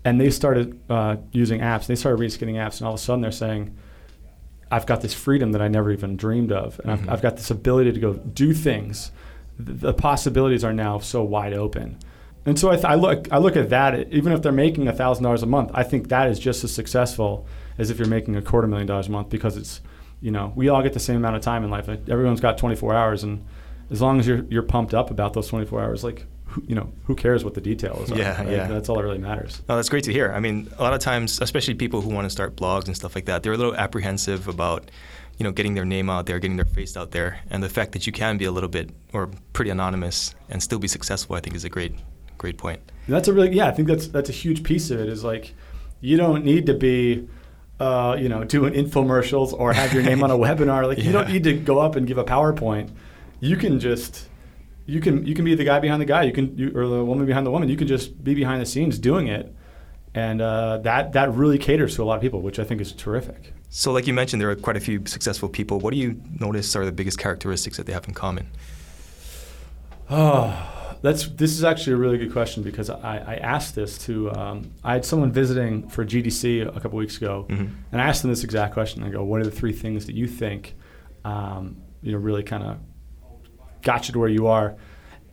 and 0.05 0.21
they 0.21 0.31
started 0.31 0.79
uh, 0.91 1.17
using 1.33 1.61
apps. 1.61 1.87
They 1.87 1.95
started 1.95 2.21
reskinning 2.21 2.55
apps 2.57 2.79
and 2.79 2.87
all 2.87 2.95
of 2.95 3.01
a 3.01 3.03
sudden 3.03 3.21
they're 3.23 3.33
saying 3.33 3.77
i've 4.71 4.87
got 4.87 5.03
this 5.03 5.15
freedom 5.15 5.53
that 5.53 5.61
i 5.63 5.69
never 5.69 5.91
even 5.93 6.17
dreamed 6.17 6.51
of 6.51 6.81
and 6.85 6.89
Mhm. 6.99 7.03
I've, 7.05 7.11
I've 7.11 7.23
got 7.23 7.37
this 7.37 7.51
ability 7.51 7.93
to 7.93 8.01
go 8.01 8.15
do 8.15 8.53
things. 8.55 9.13
Th- 9.65 9.79
the 9.79 9.93
possibilities 9.95 10.65
are 10.65 10.73
now 10.73 10.99
so 10.99 11.23
wide 11.23 11.53
open. 11.53 11.99
And 12.47 12.59
so 12.59 12.71
I, 12.71 12.75
th- 12.75 12.85
I 12.87 12.95
look 12.95 13.29
I 13.33 13.39
look 13.39 13.57
at 13.57 13.69
that 13.71 14.13
even 14.13 14.33
if 14.33 14.43
they're 14.43 14.53
making 14.53 14.91
thousand 14.93 15.23
dollars 15.25 15.43
a 15.43 15.47
month 15.47 15.71
I 15.75 15.83
think 15.83 16.09
that 16.09 16.29
is 16.31 16.39
just 16.39 16.65
as 16.65 16.73
successful 16.75 17.47
as 17.79 17.91
if 17.91 17.99
you're 17.99 18.09
making 18.09 18.37
a 18.37 18.43
quarter 18.43 18.67
million 18.67 18.87
dollars 18.87 19.07
a 19.09 19.11
month 19.11 19.29
because 19.29 19.57
it's 19.57 19.81
you 20.21 20.31
know 20.31 20.53
we 20.57 20.69
all 20.71 20.83
get 20.83 20.93
the 20.95 21.01
same 21.01 21.17
amount 21.17 21.37
of 21.37 21.43
time 21.43 21.63
in 21.65 21.71
life. 21.71 21.87
Like, 21.87 22.09
everyone's 22.09 22.41
got 22.41 22.57
24 22.59 22.95
hours 22.95 23.23
and 23.23 23.45
as 23.91 24.01
long 24.01 24.19
as 24.19 24.27
you're 24.27 24.45
you're 24.49 24.63
pumped 24.63 24.95
up 24.95 25.11
about 25.11 25.35
those 25.35 25.47
24 25.49 25.83
hours 25.83 26.03
like 26.03 26.27
you 26.67 26.75
know 26.75 26.93
who 27.05 27.15
cares 27.15 27.43
what 27.45 27.55
the 27.55 27.61
details 27.61 28.13
are 28.13 28.17
Yeah, 28.19 28.39
right? 28.43 28.49
yeah. 28.51 28.67
that's 28.69 28.89
all 28.89 28.97
that 28.97 29.03
really 29.03 29.19
matters 29.19 29.61
Oh, 29.69 29.77
that's 29.77 29.89
great 29.89 30.05
to 30.05 30.13
hear. 30.13 30.31
I 30.33 30.41
mean, 30.41 30.69
a 30.79 30.83
lot 30.83 30.93
of 30.95 31.01
times, 31.01 31.41
especially 31.41 31.75
people 31.75 32.01
who 32.01 32.11
want 32.11 32.27
to 32.27 32.31
start 32.31 32.55
blogs 32.57 32.87
and 32.87 32.95
stuff 32.97 33.15
like 33.15 33.25
that, 33.27 33.43
they're 33.43 33.55
a 33.55 33.57
little 33.57 33.75
apprehensive 33.75 34.47
about, 34.47 34.91
you 35.39 35.45
know, 35.45 35.51
getting 35.53 35.75
their 35.75 35.85
name 35.85 36.09
out 36.09 36.27
there, 36.27 36.39
getting 36.39 36.57
their 36.57 36.65
face 36.67 36.97
out 36.97 37.11
there, 37.11 37.41
and 37.51 37.61
the 37.63 37.69
fact 37.69 37.91
that 37.93 38.07
you 38.07 38.13
can 38.13 38.37
be 38.39 38.45
a 38.45 38.53
little 38.53 38.69
bit 38.69 38.91
or 39.13 39.31
pretty 39.53 39.71
anonymous 39.71 40.35
and 40.49 40.63
still 40.63 40.79
be 40.79 40.87
successful, 40.87 41.35
I 41.35 41.41
think, 41.41 41.57
is 41.57 41.65
a 41.65 41.69
great, 41.69 41.93
great 42.39 42.57
point. 42.57 42.81
That's 43.09 43.27
a 43.27 43.33
really 43.33 43.51
yeah. 43.51 43.67
I 43.67 43.73
think 43.73 43.89
that's 43.89 44.07
that's 44.07 44.29
a 44.31 44.33
huge 44.33 44.63
piece 44.63 44.91
of 44.93 45.01
it. 45.01 45.09
Is 45.09 45.25
like 45.25 45.55
you 46.01 46.17
don't 46.17 46.45
need 46.45 46.67
to 46.67 46.75
be, 46.75 47.29
uh, 47.81 48.17
you 48.19 48.29
know, 48.29 48.45
doing 48.45 48.75
infomercials 48.75 49.53
or 49.53 49.73
have 49.73 49.93
your 49.93 50.03
name 50.05 50.23
on 50.23 50.31
a 50.31 50.39
webinar. 50.45 50.87
Like 50.87 50.99
you 50.99 51.11
don't 51.11 51.29
need 51.29 51.43
to 51.45 51.55
go 51.55 51.81
up 51.81 51.97
and 51.97 52.07
give 52.07 52.19
a 52.19 52.25
PowerPoint. 52.25 52.91
You 53.41 53.57
can 53.57 53.81
just 53.81 54.29
you 54.87 55.00
can 55.00 55.26
you 55.26 55.35
can 55.35 55.45
be 55.45 55.55
the 55.55 55.64
guy 55.64 55.81
behind 55.81 56.00
the 56.00 56.07
guy. 56.07 56.23
You 56.25 56.33
can 56.33 56.57
you, 56.59 56.73
or 56.75 56.87
the 56.87 57.05
woman 57.05 57.26
behind 57.26 57.47
the 57.47 57.50
woman. 57.50 57.69
You 57.69 57.76
can 57.76 57.87
just 57.88 58.23
be 58.23 58.35
behind 58.35 58.61
the 58.61 58.67
scenes 58.67 58.99
doing 58.99 59.26
it, 59.29 59.55
and 60.14 60.41
uh, 60.41 60.79
that 60.79 61.12
that 61.12 61.33
really 61.35 61.59
caters 61.59 61.95
to 61.97 62.03
a 62.03 62.05
lot 62.05 62.17
of 62.17 62.21
people, 62.23 62.41
which 62.43 62.59
I 62.59 62.64
think 62.64 62.81
is 62.81 62.93
terrific. 62.93 63.53
So, 63.71 63.91
like 63.93 64.07
you 64.07 64.12
mentioned, 64.14 64.41
there 64.41 64.50
are 64.50 64.55
quite 64.57 64.76
a 64.76 64.81
few 64.81 65.03
successful 65.07 65.49
people. 65.49 65.81
What 65.81 65.93
do 65.93 65.99
you 65.99 66.21
notice 66.38 66.76
are 66.76 66.85
the 66.85 66.93
biggest 66.93 67.19
characteristics 67.19 67.76
that 67.76 67.87
they 67.87 67.93
have 67.93 68.07
in 68.07 68.14
common? 68.14 68.47
Oh, 70.11 70.97
that's 71.03 71.29
this 71.29 71.53
is 71.53 71.64
actually 71.64 71.95
a 71.95 71.97
really 71.97 72.19
good 72.19 72.33
question 72.33 72.62
because 72.62 72.91
I, 72.91 73.19
I 73.19 73.35
asked 73.37 73.75
this 73.75 73.99
to 74.07 74.31
um, 74.33 74.71
I 74.85 74.93
had 74.95 75.05
someone 75.05 75.33
visiting 75.33 75.88
for 75.88 76.05
GDC 76.05 76.67
a 76.76 76.81
couple 76.81 76.99
weeks 76.99 77.17
ago, 77.17 77.47
Mhm. 77.49 77.71
and 77.93 78.00
I 78.00 78.07
asked 78.09 78.23
them 78.23 78.31
this 78.31 78.45
exact 78.45 78.75
question. 78.75 79.03
I 79.03 79.09
go, 79.09 79.25
"What 79.25 79.41
are 79.41 79.45
the 79.45 79.50
three 79.50 79.73
things 79.73 80.07
that 80.07 80.14
you 80.14 80.26
think, 80.26 80.75
um, 81.25 81.79
you 82.03 82.12
know, 82.12 82.19
really 82.19 82.43
kind 82.43 82.62
of 82.62 82.76
got 83.85 84.09
you 84.09 84.12
to 84.12 84.19
where 84.19 84.29
you 84.29 84.47
are?" 84.47 84.75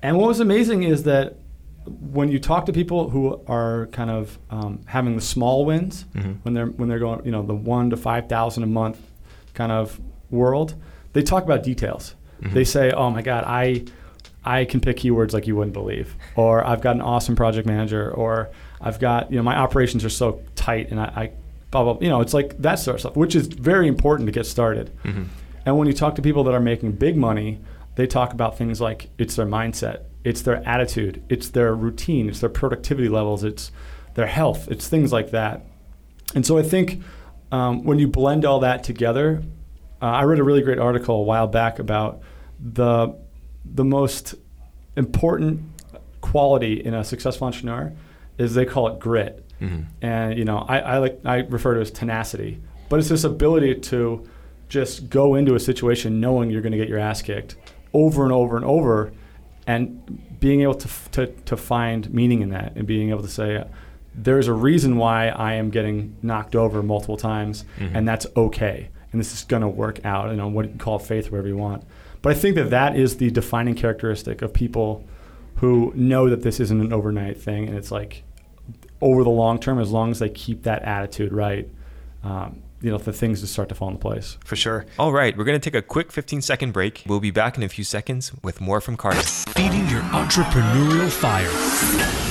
And 0.04 0.18
what 0.18 0.28
was 0.28 0.40
amazing 0.40 0.84
is 0.84 1.04
that 1.04 1.38
when 1.86 2.30
you 2.30 2.40
talk 2.40 2.66
to 2.68 2.74
people 2.74 3.10
who 3.10 3.42
are 3.48 3.88
kind 3.92 4.12
of 4.12 4.38
um, 4.52 4.82
having 4.86 5.16
the 5.16 5.22
small 5.22 5.66
wins, 5.66 6.06
Mhm. 6.16 6.38
when 6.44 6.54
they're 6.54 6.68
when 6.68 6.88
they're 6.90 7.00
going, 7.00 7.26
you 7.26 7.32
know, 7.32 7.42
the 7.44 7.56
one 7.56 7.90
to 7.90 7.98
five 7.98 8.28
thousand 8.30 8.64
a 8.64 8.68
month 8.68 9.00
kind 9.54 9.72
of 9.72 10.00
world, 10.30 10.76
they 11.14 11.22
talk 11.24 11.44
about 11.44 11.64
details. 11.64 12.16
Mhm. 12.42 12.54
They 12.54 12.64
say, 12.64 12.92
"Oh 12.92 13.10
my 13.10 13.22
God, 13.22 13.44
I." 13.48 13.84
I 14.44 14.66
can 14.66 14.80
pick 14.80 14.98
keywords 14.98 15.34
like 15.34 15.46
you 15.46 15.56
wouldn't 15.56 15.74
believe, 15.76 16.16
or 16.36 16.66
I've 16.66 16.82
got 16.82 16.96
an 16.96 17.02
awesome 17.04 17.36
project 17.36 17.68
manager, 17.68 18.10
or 18.10 18.50
I've 18.82 19.00
got 19.00 19.30
you 19.30 19.38
know 19.38 19.44
my 19.44 19.56
operations 19.56 20.04
are 20.04 20.10
so 20.10 20.40
tight, 20.56 20.90
and 20.90 21.00
I, 21.00 21.04
I 21.16 21.32
blah 21.70 21.84
blah. 21.84 21.98
You 22.02 22.10
know, 22.10 22.22
it's 22.22 22.34
like 22.34 22.58
that 22.60 22.80
sort 22.80 22.96
of 22.96 23.02
stuff, 23.02 23.16
which 23.16 23.36
is 23.36 23.46
very 23.46 23.88
important 23.88 24.26
to 24.26 24.32
get 24.32 24.48
started. 24.48 24.90
Mhm. 25.04 25.26
And 25.68 25.78
when 25.78 25.88
you 25.88 25.94
talk 25.94 26.16
to 26.16 26.24
people 26.24 26.44
that 26.46 26.56
are 26.56 26.60
making 26.60 26.94
big 26.94 27.18
money, 27.18 27.60
they 27.96 28.08
talk 28.08 28.34
about 28.34 28.58
things 28.58 28.80
like 28.82 29.10
it's 29.18 29.36
their 29.36 29.46
mindset, 29.46 30.04
it's 30.24 30.42
their 30.42 30.68
attitude, 30.68 31.24
it's 31.30 31.50
their 31.50 31.74
routine, 31.76 32.30
it's 32.30 32.40
their 32.40 32.50
productivity 32.50 33.10
levels, 33.10 33.44
it's 33.44 33.72
their 34.14 34.28
health, 34.28 34.68
it's 34.70 34.88
things 34.88 35.12
like 35.12 35.32
that. 35.32 35.66
And 36.36 36.46
so 36.46 36.58
I 36.58 36.64
think 36.64 37.02
um, 37.52 37.84
when 37.84 38.00
you 38.00 38.08
blend 38.08 38.46
all 38.46 38.60
that 38.62 38.84
together, 38.84 39.44
uh, 40.02 40.06
I 40.06 40.24
read 40.24 40.40
a 40.40 40.44
really 40.44 40.62
great 40.62 40.80
article 40.80 41.16
a 41.18 41.24
while 41.24 41.48
back 41.48 41.80
about 41.80 42.22
the 42.60 43.16
the 43.66 43.84
most 43.84 44.36
important 44.96 45.62
quality 46.22 46.84
in 46.84 46.94
a 46.94 47.04
successful 47.04 47.48
entrepreneur 47.48 47.94
is 48.38 48.54
they 48.54 48.66
call 48.66 48.88
it 48.88 49.00
grit 49.00 49.46
Mhm. 49.62 49.86
and 50.02 50.38
you 50.38 50.44
know 50.46 50.58
I, 50.68 50.80
I 50.80 50.98
like 50.98 51.20
I 51.24 51.38
refer 51.42 51.76
to 51.76 51.80
it 51.80 51.84
as 51.84 51.92
tenacity, 51.92 52.60
but 52.90 53.00
it's 53.00 53.10
this 53.10 53.24
ability 53.24 53.76
to 53.76 54.28
just 54.70 55.10
go 55.10 55.36
into 55.36 55.54
a 55.54 55.60
situation 55.60 56.20
knowing 56.20 56.50
you're 56.50 56.62
going 56.64 56.72
to 56.72 56.78
get 56.80 56.88
your 56.90 56.98
ass 56.98 57.22
kicked 57.22 57.58
over 57.94 58.24
and 58.24 58.32
over 58.34 58.56
and 58.56 58.66
over, 58.66 59.12
and 59.68 60.40
being 60.40 60.62
able 60.62 60.74
to 60.76 60.88
f- 60.88 61.10
to 61.12 61.28
to 61.28 61.56
find 61.58 62.12
meaning 62.14 62.42
in 62.42 62.50
that 62.50 62.74
and 62.76 62.88
being 62.88 63.10
able 63.10 63.22
to 63.22 63.28
say 63.30 63.64
there's 64.14 64.48
a 64.48 64.54
reason 64.54 64.98
why 64.98 65.28
I 65.30 65.54
am 65.54 65.70
getting 65.70 66.16
knocked 66.22 66.56
over 66.56 66.84
multiple 66.84 67.16
times, 67.18 67.64
Mhm. 67.80 67.92
and 67.94 68.08
that's 68.08 68.28
okay, 68.36 68.90
and 69.12 69.20
this 69.22 69.34
is 69.34 69.44
going 69.46 69.62
to 69.62 69.70
work 69.70 70.04
out. 70.04 70.30
You 70.32 70.36
know 70.38 70.48
what 70.50 70.66
you 70.70 70.78
call 70.78 71.00
faith, 71.00 71.32
whatever 71.32 71.48
you 71.48 71.58
want. 71.58 71.84
But 72.22 72.32
I 72.32 72.34
think 72.40 72.56
that 72.56 72.70
that 72.72 72.96
is 72.98 73.18
the 73.18 73.32
defining 73.32 73.74
characteristic 73.76 74.42
of 74.42 74.54
people 74.54 75.06
who 75.56 75.94
know 75.96 76.30
that 76.30 76.42
this 76.44 76.60
isn't 76.60 76.82
an 76.82 76.92
overnight 76.92 77.38
thing, 77.40 77.68
and 77.68 77.78
it's 77.78 77.92
like 77.92 78.24
over 79.00 79.24
the 79.24 79.30
long 79.30 79.60
term, 79.60 79.80
as 79.80 79.92
long 79.92 80.12
as 80.12 80.20
they 80.20 80.30
keep 80.30 80.64
that 80.64 80.84
attitude 80.84 81.32
right, 81.32 81.70
um, 82.24 82.58
you 82.82 82.92
know, 82.92 82.98
the 82.98 83.14
things 83.14 83.42
just 83.42 83.54
start 83.54 83.70
to 83.70 83.76
fall 83.76 83.90
into 83.90 84.00
place. 84.00 84.38
For 84.44 84.56
sure. 84.56 84.86
All 84.98 85.12
right, 85.12 85.38
we're 85.38 85.44
going 85.44 85.60
to 85.60 85.70
take 85.70 85.78
a 85.78 85.82
quick 85.82 86.12
15 86.12 86.42
second 86.42 86.72
break. 86.72 87.04
We'll 87.08 87.20
be 87.20 87.32
back 87.32 87.58
in 87.58 87.64
a 87.64 87.70
few 87.70 87.84
seconds 87.84 88.32
with 88.44 88.60
more 88.60 88.82
from 88.82 88.98
Carter. 88.98 89.22
Feeding 89.22 89.88
your 89.88 90.02
entrepreneurial 90.02 91.10
fire. 91.10 91.50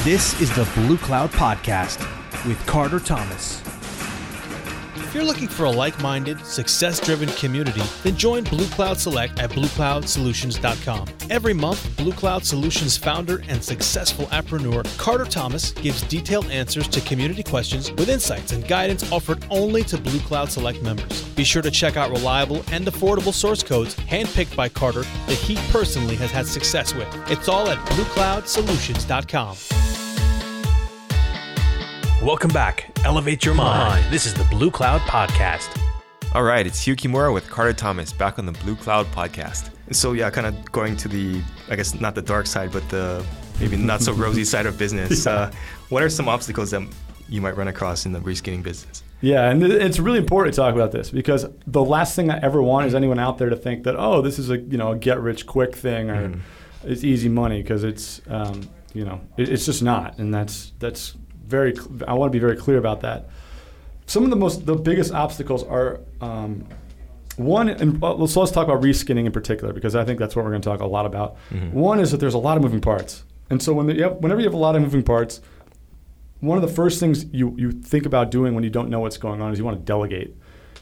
This 0.05 0.41
is 0.41 0.55
the 0.57 0.69
Blue 0.75 0.97
Cloud 0.99 1.31
Podcast 1.31 1.99
with 2.47 2.65
Carter 2.67 2.99
Thomas. 2.99 3.63
If 5.11 5.15
you're 5.15 5.25
looking 5.25 5.49
for 5.49 5.65
a 5.65 5.71
like 5.71 6.01
minded, 6.01 6.47
success 6.47 7.01
driven 7.01 7.29
community, 7.31 7.83
then 8.05 8.17
join 8.17 8.45
Blue 8.45 8.69
Cloud 8.69 8.97
Select 8.97 9.41
at 9.41 9.51
BlueCloudSolutions.com. 9.51 11.09
Every 11.29 11.53
month, 11.53 11.97
Blue 11.97 12.13
Cloud 12.13 12.45
Solutions 12.45 12.97
founder 12.97 13.43
and 13.49 13.61
successful 13.61 14.29
entrepreneur 14.31 14.85
Carter 14.99 15.25
Thomas 15.25 15.73
gives 15.73 16.03
detailed 16.03 16.47
answers 16.47 16.87
to 16.87 17.01
community 17.01 17.43
questions 17.43 17.91
with 17.91 18.09
insights 18.09 18.53
and 18.53 18.65
guidance 18.69 19.11
offered 19.11 19.45
only 19.51 19.83
to 19.83 19.99
Blue 19.99 20.21
Cloud 20.21 20.49
Select 20.49 20.81
members. 20.81 21.25
Be 21.35 21.43
sure 21.43 21.63
to 21.63 21.73
check 21.73 21.97
out 21.97 22.13
reliable 22.13 22.63
and 22.71 22.87
affordable 22.87 23.35
source 23.35 23.65
codes 23.65 23.97
handpicked 23.97 24.55
by 24.55 24.69
Carter 24.69 25.03
that 25.03 25.39
he 25.39 25.57
personally 25.73 26.15
has 26.15 26.31
had 26.31 26.47
success 26.47 26.95
with. 26.95 27.09
It's 27.29 27.49
all 27.49 27.69
at 27.69 27.79
BlueCloudSolutions.com. 27.89 30.00
Welcome 32.23 32.51
back. 32.51 32.91
Elevate 33.05 33.45
your 33.47 33.55
mind. 33.55 34.05
This 34.13 34.27
is 34.27 34.35
the 34.35 34.45
Blue 34.45 34.71
Cloud 34.71 35.01
Podcast. 35.03 35.69
All 36.35 36.43
right, 36.43 36.67
it's 36.67 36.87
Hugh 36.87 36.95
Kimura 36.95 37.33
with 37.33 37.49
Carter 37.49 37.73
Thomas 37.73 38.13
back 38.13 38.39
on 38.39 38.45
the 38.47 38.53
Blue 38.53 38.77
Cloud 38.77 39.07
podcast. 39.07 39.71
So 39.93 40.13
yeah, 40.13 40.29
kind 40.31 40.47
of 40.47 40.71
going 40.71 40.97
to 40.99 41.09
the, 41.09 41.41
I 41.71 41.77
guess 41.77 41.99
not 41.99 42.15
the 42.15 42.23
dark 42.23 42.47
side, 42.47 42.73
but 42.73 42.87
the 42.91 43.25
maybe 43.59 43.77
not 43.77 44.03
so 44.03 44.13
rosy 44.13 44.45
side 44.45 44.67
of 44.67 44.79
business. 44.79 45.27
Uh, 45.31 45.51
what 45.89 46.03
are 46.03 46.09
some 46.11 46.29
obstacles 46.29 46.71
that 46.71 46.83
you 47.29 47.41
might 47.41 47.57
run 47.57 47.69
across 47.69 48.05
in 48.07 48.13
the 48.13 48.21
reskinning 48.21 48.63
business? 48.63 49.03
Yeah, 49.23 49.51
and 49.51 49.63
it's 49.63 49.99
really 49.99 50.19
important 50.19 50.55
to 50.55 50.61
talk 50.61 50.75
about 50.75 50.93
this 50.93 51.11
because 51.11 51.47
the 51.67 51.83
last 51.83 52.15
thing 52.17 52.31
I 52.31 52.39
ever 52.43 52.63
want 52.63 52.87
is 52.87 52.95
anyone 52.95 53.19
out 53.19 53.39
there 53.39 53.49
to 53.51 53.57
think 53.57 53.85
that 53.85 53.97
oh, 53.97 54.21
this 54.23 54.39
is 54.39 54.51
a 54.51 54.59
you 54.59 54.79
know 54.79 54.93
a 54.93 54.97
get 54.97 55.21
rich 55.21 55.47
quick 55.47 55.75
thing 55.75 56.11
or 56.11 56.29
Mhm. 56.29 56.41
it's 56.85 57.03
easy 57.03 57.29
money 57.29 57.61
because 57.63 57.83
it's 57.83 58.21
um, 58.29 58.69
you 58.95 59.05
know 59.05 59.21
it, 59.37 59.49
it's 59.49 59.67
just 59.67 59.83
not, 59.83 60.19
and 60.19 60.33
that's 60.33 60.73
that's 60.79 61.17
very. 61.51 61.77
I 62.07 62.15
want 62.15 62.31
to 62.31 62.33
be 62.33 62.39
very 62.39 62.57
clear 62.57 62.79
about 62.79 63.01
that. 63.03 63.29
Some 64.07 64.25
of 64.25 64.31
the 64.31 64.37
most 64.37 64.65
the 64.67 64.75
biggest 64.77 65.13
obstacles 65.13 65.63
are 65.65 66.01
um, 66.21 66.65
one, 67.37 67.69
and 67.69 68.01
well, 68.01 68.17
let's 68.17 68.37
let's 68.37 68.53
talk 68.53 68.67
about 68.67 68.83
reskinning 68.83 69.27
in 69.27 69.33
particular 69.33 69.73
because 69.73 69.95
I 69.95 70.05
think 70.05 70.19
that's 70.19 70.35
what 70.37 70.45
we're 70.45 70.51
going 70.53 70.63
to 70.63 70.69
talk 70.69 70.81
a 70.81 70.87
lot 70.87 71.07
about. 71.07 71.37
Mhm. 71.51 71.73
One 71.73 72.01
is 72.01 72.11
that 72.13 72.19
there's 72.19 72.35
a 72.35 72.39
lot 72.39 72.57
of 72.57 72.63
moving 72.63 72.81
parts, 72.81 73.25
and 73.51 73.63
so 73.63 73.73
when 73.73 73.87
the, 73.87 73.95
you 73.95 74.03
have, 74.05 74.17
whenever 74.17 74.41
you 74.41 74.47
have 74.47 74.55
a 74.55 74.59
lot 74.59 74.77
of 74.77 74.83
moving 74.83 75.03
parts, 75.03 75.41
one 76.41 76.57
of 76.57 76.63
the 76.63 76.75
first 76.75 77.01
things 77.01 77.27
you, 77.33 77.55
you 77.59 77.71
think 77.71 78.07
about 78.07 78.31
doing 78.31 78.55
when 78.55 78.65
you 78.65 78.71
don't 78.71 78.89
know 78.89 79.01
what's 79.01 79.19
going 79.19 79.41
on 79.43 79.53
is 79.53 79.59
you 79.59 79.65
want 79.65 79.79
to 79.79 79.85
delegate. 79.85 80.35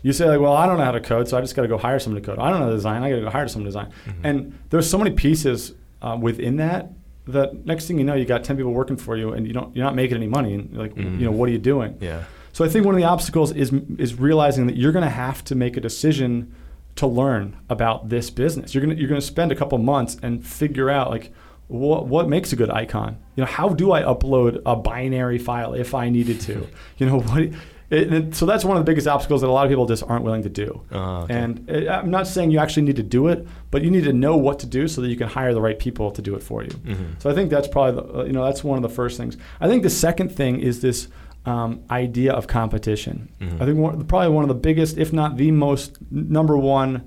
You 0.02 0.12
say 0.12 0.26
like, 0.28 0.38
well, 0.40 0.52
I 0.52 0.66
don't 0.66 0.78
know 0.78 0.84
how 0.84 0.92
to 0.92 1.00
code, 1.00 1.28
so 1.28 1.36
I 1.36 1.40
just 1.40 1.56
got 1.56 1.62
to 1.62 1.68
go 1.68 1.76
hire 1.76 1.98
someone 1.98 2.22
to 2.22 2.26
code. 2.26 2.38
I 2.38 2.50
don't 2.50 2.60
know 2.60 2.66
how 2.66 2.70
to 2.70 2.76
design, 2.76 3.02
I 3.02 3.10
got 3.10 3.16
to 3.16 3.22
go 3.22 3.30
hire 3.30 3.48
someone 3.48 3.64
to 3.64 3.68
design. 3.70 3.92
And 4.22 4.56
there's 4.70 4.88
so 4.88 4.96
many 4.98 5.10
pieces 5.10 5.74
uh, 6.00 6.16
within 6.20 6.56
that 6.58 6.92
that 7.28 7.66
next 7.66 7.86
thing 7.86 7.98
you 7.98 8.04
know, 8.04 8.14
you 8.14 8.24
got 8.24 8.44
ten 8.44 8.56
people 8.56 8.72
working 8.72 8.96
for 8.96 9.16
you, 9.16 9.32
and 9.32 9.46
you 9.46 9.52
don't 9.52 9.74
you're 9.76 9.84
not 9.84 9.94
making 9.94 10.16
any 10.16 10.26
money. 10.28 10.54
And 10.54 10.70
you're 10.72 10.82
like, 10.82 10.94
Mm. 10.94 11.18
you 11.20 11.24
know, 11.26 11.32
what 11.32 11.48
are 11.48 11.52
you 11.52 11.58
doing? 11.58 11.96
Yeah. 12.00 12.24
So 12.52 12.64
I 12.64 12.68
think 12.68 12.84
one 12.86 12.94
of 12.94 13.00
the 13.00 13.06
obstacles 13.06 13.52
is 13.52 13.72
is 13.98 14.18
realizing 14.18 14.66
that 14.66 14.76
you're 14.76 14.92
going 14.92 15.04
to 15.04 15.10
have 15.10 15.44
to 15.44 15.54
make 15.54 15.76
a 15.76 15.80
decision 15.80 16.52
to 16.96 17.06
learn 17.06 17.56
about 17.68 18.08
this 18.08 18.30
business. 18.30 18.74
You're 18.74 18.84
going 18.84 18.96
to 18.96 19.00
you're 19.00 19.08
going 19.08 19.20
to 19.20 19.26
spend 19.26 19.52
a 19.52 19.54
couple 19.54 19.78
months 19.78 20.16
and 20.22 20.44
figure 20.44 20.90
out 20.90 21.10
like 21.10 21.32
what 21.68 22.06
what 22.08 22.28
makes 22.28 22.52
a 22.52 22.56
good 22.56 22.70
icon. 22.70 23.18
You 23.36 23.42
know, 23.44 23.50
how 23.50 23.68
do 23.68 23.92
I 23.92 24.02
upload 24.02 24.60
a 24.66 24.74
binary 24.74 25.38
file 25.38 25.74
if 25.74 25.94
I 25.94 26.08
needed 26.08 26.40
to? 26.42 26.66
you 26.98 27.06
know, 27.06 27.20
what 27.20 27.50
it, 27.90 28.08
and 28.12 28.34
so 28.36 28.44
that's 28.46 28.64
one 28.64 28.76
of 28.76 28.84
the 28.84 28.90
biggest 28.90 29.06
obstacles 29.06 29.40
that 29.40 29.48
a 29.48 29.50
lot 29.52 29.64
of 29.64 29.70
people 29.70 29.86
just 29.86 30.02
aren't 30.02 30.24
willing 30.24 30.42
to 30.42 30.48
do. 30.48 30.82
Uh, 30.92 31.22
okay. 31.22 31.34
And 31.34 31.70
uh, 31.70 31.90
I'm 31.92 32.10
not 32.10 32.26
saying 32.26 32.50
you 32.50 32.58
actually 32.58 32.82
need 32.82 32.96
to 32.96 33.02
do 33.02 33.28
it, 33.28 33.46
but 33.70 33.82
you 33.82 33.90
need 33.90 34.04
to 34.04 34.12
know 34.12 34.36
what 34.36 34.58
to 34.60 34.66
do 34.66 34.88
so 34.88 35.00
that 35.00 35.08
you 35.08 35.16
can 35.16 35.28
hire 35.28 35.54
the 35.54 35.60
right 35.60 35.78
people 35.78 36.10
to 36.10 36.20
do 36.22 36.34
it 36.34 36.42
for 36.42 36.62
you. 36.62 36.70
Mhm. 36.70 37.20
So 37.22 37.30
I 37.30 37.34
think 37.34 37.50
that's 37.50 37.68
probably 37.68 38.00
the, 38.00 38.18
uh, 38.18 38.24
you 38.24 38.32
know 38.32 38.44
that's 38.44 38.62
one 38.62 38.76
of 38.76 38.82
the 38.82 38.88
first 38.94 39.16
things. 39.16 39.36
I 39.60 39.68
think 39.68 39.82
the 39.82 39.90
second 39.90 40.30
thing 40.30 40.60
is 40.60 40.80
this 40.80 41.08
um, 41.46 41.80
idea 41.90 42.32
of 42.32 42.46
competition. 42.46 43.30
Mhm. 43.40 43.60
I 43.62 43.64
think 43.64 43.78
one, 43.78 44.04
probably 44.04 44.28
one 44.34 44.44
of 44.44 44.48
the 44.48 44.54
biggest, 44.54 44.98
if 44.98 45.12
not 45.14 45.36
the 45.38 45.50
most 45.50 45.96
number 46.10 46.58
one 46.58 47.04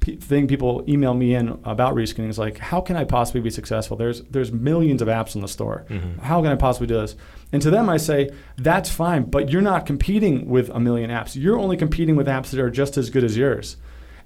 thing 0.00 0.46
people 0.48 0.82
email 0.88 1.12
me 1.14 1.34
in 1.34 1.58
about 1.64 1.94
reskinning 1.94 2.28
is 2.30 2.38
like, 2.38 2.58
how 2.58 2.80
can 2.80 2.96
I 2.96 3.04
possibly 3.04 3.40
be 3.42 3.50
successful? 3.50 3.96
There's 3.96 4.22
there's 4.22 4.50
millions 4.52 5.02
of 5.02 5.08
apps 5.08 5.34
in 5.34 5.42
the 5.42 5.48
store. 5.48 5.84
Mhm. 5.88 6.18
How 6.20 6.40
can 6.42 6.50
I 6.50 6.56
possibly 6.56 6.86
do 6.86 6.94
this? 6.94 7.16
And 7.52 7.60
to 7.62 7.70
them, 7.70 7.88
I 7.88 7.96
say 7.98 8.30
that's 8.56 8.90
fine, 8.90 9.24
but 9.24 9.50
you're 9.50 9.60
not 9.62 9.84
competing 9.86 10.48
with 10.48 10.70
a 10.70 10.80
million 10.80 11.10
apps. 11.10 11.36
You're 11.36 11.58
only 11.58 11.76
competing 11.76 12.16
with 12.16 12.26
apps 12.28 12.50
that 12.50 12.60
are 12.60 12.70
just 12.70 12.96
as 12.96 13.10
good 13.10 13.24
as 13.24 13.36
yours. 13.36 13.76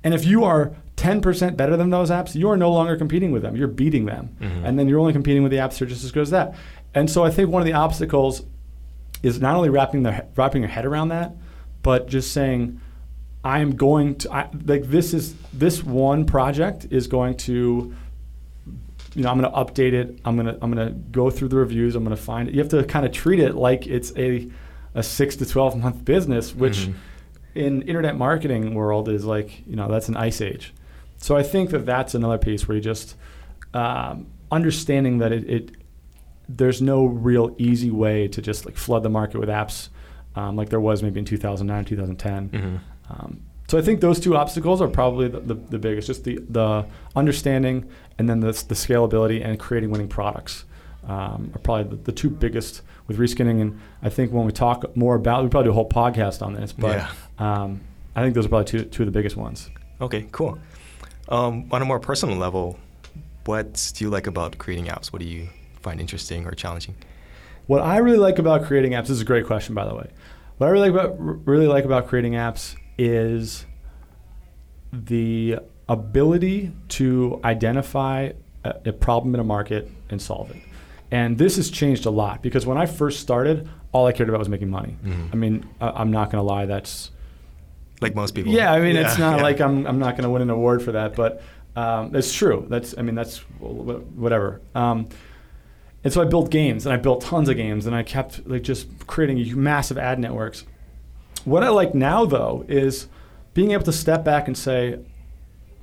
And 0.05 0.13
if 0.15 0.25
you 0.27 0.45
are 0.45 0.73
10% 0.97 1.57
better 1.57 1.77
than 1.77 1.91
those 1.91 2.11
apps, 2.11 2.35
you 2.35 2.49
are 2.51 2.57
no 2.57 2.71
longer 2.71 2.97
competing 2.97 3.33
with 3.33 3.43
them. 3.43 3.57
You're 3.57 3.67
beating 3.69 4.05
them. 4.05 4.29
Mhm. 4.41 4.65
And 4.65 4.79
then 4.79 4.89
you're 4.89 5.01
only 5.01 5.13
competing 5.15 5.43
with 5.43 5.51
the 5.51 5.59
apps 5.59 5.79
that 5.79 5.83
are 5.83 5.87
just 5.87 6.05
as 6.05 6.13
good 6.13 6.23
as 6.23 6.31
that. 6.31 6.55
And 6.95 7.11
so 7.11 7.25
I 7.25 7.31
think 7.31 7.51
one 7.51 7.63
of 7.63 7.67
the 7.67 7.73
obstacles 7.73 8.43
is 9.23 9.41
not 9.41 9.57
only 9.57 9.71
wrapping 9.71 10.03
their 10.03 10.27
wrapping 10.37 10.63
your 10.63 10.69
head 10.71 10.85
around 10.85 11.09
that, 11.09 11.35
but 11.83 12.07
just 12.09 12.33
saying, 12.33 12.79
I'm 13.45 13.77
going 13.77 14.17
to 14.17 14.33
I, 14.33 14.49
like 14.65 14.85
this 14.85 15.13
is 15.15 15.35
this 15.53 15.83
one 15.85 16.25
project 16.25 16.87
is 16.91 17.07
going 17.07 17.37
to 17.39 17.95
you 19.17 19.23
know, 19.23 19.31
I'm 19.31 19.39
going 19.41 19.49
to 19.53 19.57
update 19.57 19.93
it. 19.93 20.19
I'm 20.25 20.35
going 20.35 20.47
to 20.47 20.59
I'm 20.61 20.73
going 20.73 20.89
to 20.89 20.93
go 20.93 21.31
through 21.31 21.49
the 21.49 21.57
reviews. 21.57 21.95
I'm 21.95 22.03
going 22.05 22.17
to 22.17 22.21
find 22.23 22.49
it. 22.49 22.55
You 22.55 22.61
have 22.61 22.71
to 22.71 22.83
kind 22.85 23.07
of 23.07 23.13
treat 23.13 23.39
it 23.39 23.55
like 23.55 23.87
it's 23.87 24.13
a 24.17 24.49
a 24.97 25.03
6 25.03 25.37
to 25.37 25.47
12 25.47 25.77
month 25.77 26.05
business, 26.05 26.55
which 26.55 26.87
Mhm. 26.87 26.95
in 27.55 27.83
internet 27.83 28.17
marketing 28.17 28.75
world 28.75 29.09
is 29.09 29.25
like, 29.25 29.65
you 29.67 29.77
know, 29.77 29.89
that's 29.89 30.09
an 30.09 30.17
ice 30.17 30.41
age. 30.41 30.73
So 31.19 31.37
I 31.37 31.43
think 31.43 31.71
that 31.71 31.85
that's 31.87 32.15
another 32.15 32.39
piece 32.39 32.67
where 32.67 32.77
you 32.77 32.81
just 32.83 33.15
um, 33.73 34.27
understanding 34.51 35.19
that 35.19 35.33
it, 35.33 35.49
it 35.51 35.71
there's 36.49 36.81
no 36.83 37.07
real 37.07 37.55
easy 37.59 37.91
way 37.91 38.29
to 38.29 38.41
just 38.43 38.67
like 38.67 38.77
flood 38.77 39.03
the 39.03 39.09
market 39.09 39.39
with 39.39 39.49
apps 39.49 39.89
um, 40.37 40.57
like 40.57 40.69
there 40.69 40.81
was 40.81 41.03
maybe 41.03 41.19
in 41.21 41.25
2009, 41.25 41.85
2010. 41.85 42.49
Mhm. 42.51 42.79
Um, 43.11 43.41
so 43.69 43.79
I 43.79 43.83
think 43.83 44.01
those 44.01 44.21
two 44.21 44.37
obstacles 44.37 44.81
are 44.83 44.89
probably 44.89 45.29
the, 45.29 45.41
the, 45.41 45.55
the 45.55 45.79
biggest, 45.79 46.07
just 46.07 46.25
the, 46.25 46.39
the 46.49 46.87
understanding 47.17 47.89
and 48.19 48.29
then 48.29 48.41
the, 48.41 48.47
the 48.53 48.75
scalability 48.75 49.45
and 49.45 49.59
creating 49.59 49.91
winning 49.91 50.09
products 50.09 50.65
um, 51.09 51.51
are 51.55 51.59
probably 51.63 51.97
the, 51.97 52.03
the 52.05 52.13
two 52.13 52.31
biggest 52.31 52.83
with 53.07 53.19
reskinning. 53.19 53.61
And 53.61 53.81
I 54.03 54.09
think 54.11 54.33
when 54.33 54.45
we 54.47 54.53
talk 54.53 54.97
more 54.97 55.15
about, 55.15 55.43
we 55.43 55.49
probably 55.51 55.69
do 55.69 55.71
a 55.71 55.75
whole 55.75 55.89
podcast 55.89 56.43
on 56.43 56.55
this, 56.55 56.73
but 56.73 56.99
Yeah. 56.99 57.11
um, 57.39 57.81
I 58.15 58.23
think 58.23 58.35
those 58.35 58.47
are 58.47 58.49
probably 58.51 58.67
two, 58.67 58.85
two 58.85 59.03
of 59.03 59.07
the 59.07 59.13
biggest 59.13 59.37
ones. 59.37 59.71
Okay, 60.01 60.27
cool. 60.31 60.59
Um, 61.29 61.69
on 61.73 61.81
a 61.83 61.85
more 61.85 61.99
personal 61.99 62.37
level, 62.37 62.79
what 63.47 63.93
do 63.95 64.05
you 64.05 64.11
like 64.11 64.27
about 64.27 64.59
creating 64.59 64.87
apps? 64.87 65.07
What 65.13 65.21
do 65.21 65.27
you 65.29 65.49
find 65.81 66.01
interesting 66.01 66.47
or 66.47 66.53
challenging? 66.53 66.95
What 67.67 67.83
I 67.83 67.97
really 67.99 68.19
like 68.19 68.39
about 68.39 68.65
creating 68.65 68.93
apps 68.93 69.03
this 69.03 69.11
is 69.11 69.21
a 69.23 69.25
great 69.25 69.47
question, 69.47 69.75
by 69.75 69.87
the 69.87 69.95
way. 69.95 70.11
What 70.59 70.67
I 70.67 70.71
really 70.71 70.91
like 70.91 71.01
about 71.01 71.47
really 71.47 71.67
like 71.67 71.85
about 71.85 72.09
creating 72.09 72.35
apps 72.35 72.77
is 72.99 73.67
the 74.93 75.59
ability 75.89 76.73
to 76.89 77.41
identify 77.45 78.31
a, 78.65 78.75
a 78.87 78.93
problem 78.93 79.35
in 79.35 79.41
a 79.41 79.45
market 79.45 79.91
and 80.11 80.21
solve 80.21 80.51
it. 80.51 80.57
And 81.11 81.37
this 81.39 81.57
has 81.57 81.71
changed 81.71 82.07
a 82.07 82.11
lot 82.11 82.43
because 82.43 82.67
when 82.67 82.79
I 82.79 82.87
first 82.87 83.21
started, 83.21 83.69
all 83.93 84.07
I 84.07 84.13
cared 84.13 84.29
about 84.29 84.39
was 84.39 84.49
making 84.49 84.71
money. 84.71 84.97
Mhm. 85.05 85.29
I 85.33 85.37
mean, 85.37 85.65
I, 85.81 85.91
I'm 85.91 86.11
not 86.11 86.31
going 86.31 86.43
to 86.43 86.47
lie, 86.47 86.67
that's 86.67 87.11
Like 88.01 88.15
most 88.15 88.35
people. 88.35 88.53
yeah, 88.53 88.73
I 88.73 88.81
mean, 88.81 88.97
it's 88.97 89.19
not 89.19 89.37
yeah. 89.39 89.43
like 89.43 89.61
I'm, 89.61 89.87
I'm 89.87 89.99
not 89.99 90.13
going 90.17 90.25
to 90.25 90.31
win 90.31 90.43
an 90.43 90.51
award 90.51 90.83
for 90.83 90.93
that, 90.93 91.15
but 91.15 91.43
um, 91.77 92.15
it's 92.15 92.33
true. 92.33 92.67
That's 92.69 92.97
I 92.97 93.03
mean, 93.03 93.15
that's 93.15 93.39
whatever. 93.61 94.61
Um, 94.75 95.09
and 96.05 96.13
so 96.13 96.21
I 96.23 96.25
built 96.27 96.51
games, 96.51 96.87
and 96.87 96.93
I 96.93 96.97
built 96.99 97.23
tons 97.23 97.49
of 97.49 97.57
games, 97.57 97.87
and 97.87 97.97
I 97.97 98.03
kept 98.03 98.47
like 98.47 98.63
just 98.63 99.07
creating 99.07 99.61
massive 99.61 99.99
ad 99.99 100.19
networks. 100.19 100.65
What 101.45 101.63
I 101.63 101.69
like 101.69 101.95
now, 101.95 102.25
though, 102.25 102.65
is 102.69 103.07
being 103.53 103.71
able 103.73 103.85
to 103.85 103.93
step 103.93 104.25
back 104.25 104.47
and 104.49 104.57
say, 104.57 104.99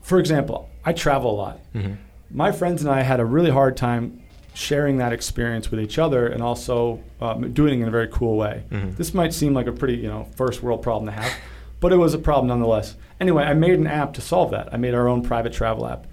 for 0.01 0.19
example, 0.19 0.69
I 0.83 0.93
travel 0.93 1.31
a 1.31 1.37
lot. 1.37 1.59
Mhm. 1.75 1.97
My 2.31 2.51
friends 2.51 2.81
and 2.81 2.91
I 2.91 3.01
had 3.01 3.19
a 3.19 3.25
really 3.25 3.51
hard 3.51 3.77
time 3.77 4.19
sharing 4.53 4.97
that 4.97 5.13
experience 5.13 5.71
with 5.71 5.79
each 5.79 5.97
other, 5.97 6.27
and 6.27 6.41
also 6.43 6.99
um, 7.21 7.53
doing 7.53 7.79
it 7.79 7.83
in 7.83 7.87
a 7.87 7.91
very 7.91 8.07
cool 8.09 8.35
way. 8.35 8.63
Mhm. 8.71 8.97
This 8.97 9.13
might 9.13 9.33
seem 9.33 9.53
like 9.53 9.67
a 9.67 9.71
pretty, 9.71 9.95
you 9.95 10.07
know, 10.09 10.25
first 10.35 10.61
world 10.63 10.81
problem 10.81 11.05
to 11.05 11.11
have, 11.21 11.31
but 11.79 11.93
it 11.93 11.97
was 11.97 12.13
a 12.13 12.17
problem 12.17 12.47
nonetheless. 12.47 12.95
Anyway, 13.21 13.43
I 13.43 13.53
made 13.53 13.79
an 13.79 13.87
app 13.87 14.13
to 14.15 14.21
solve 14.21 14.51
that. 14.51 14.67
I 14.73 14.77
made 14.77 14.93
our 14.93 15.07
own 15.07 15.21
private 15.21 15.53
travel 15.53 15.87
app. 15.87 16.07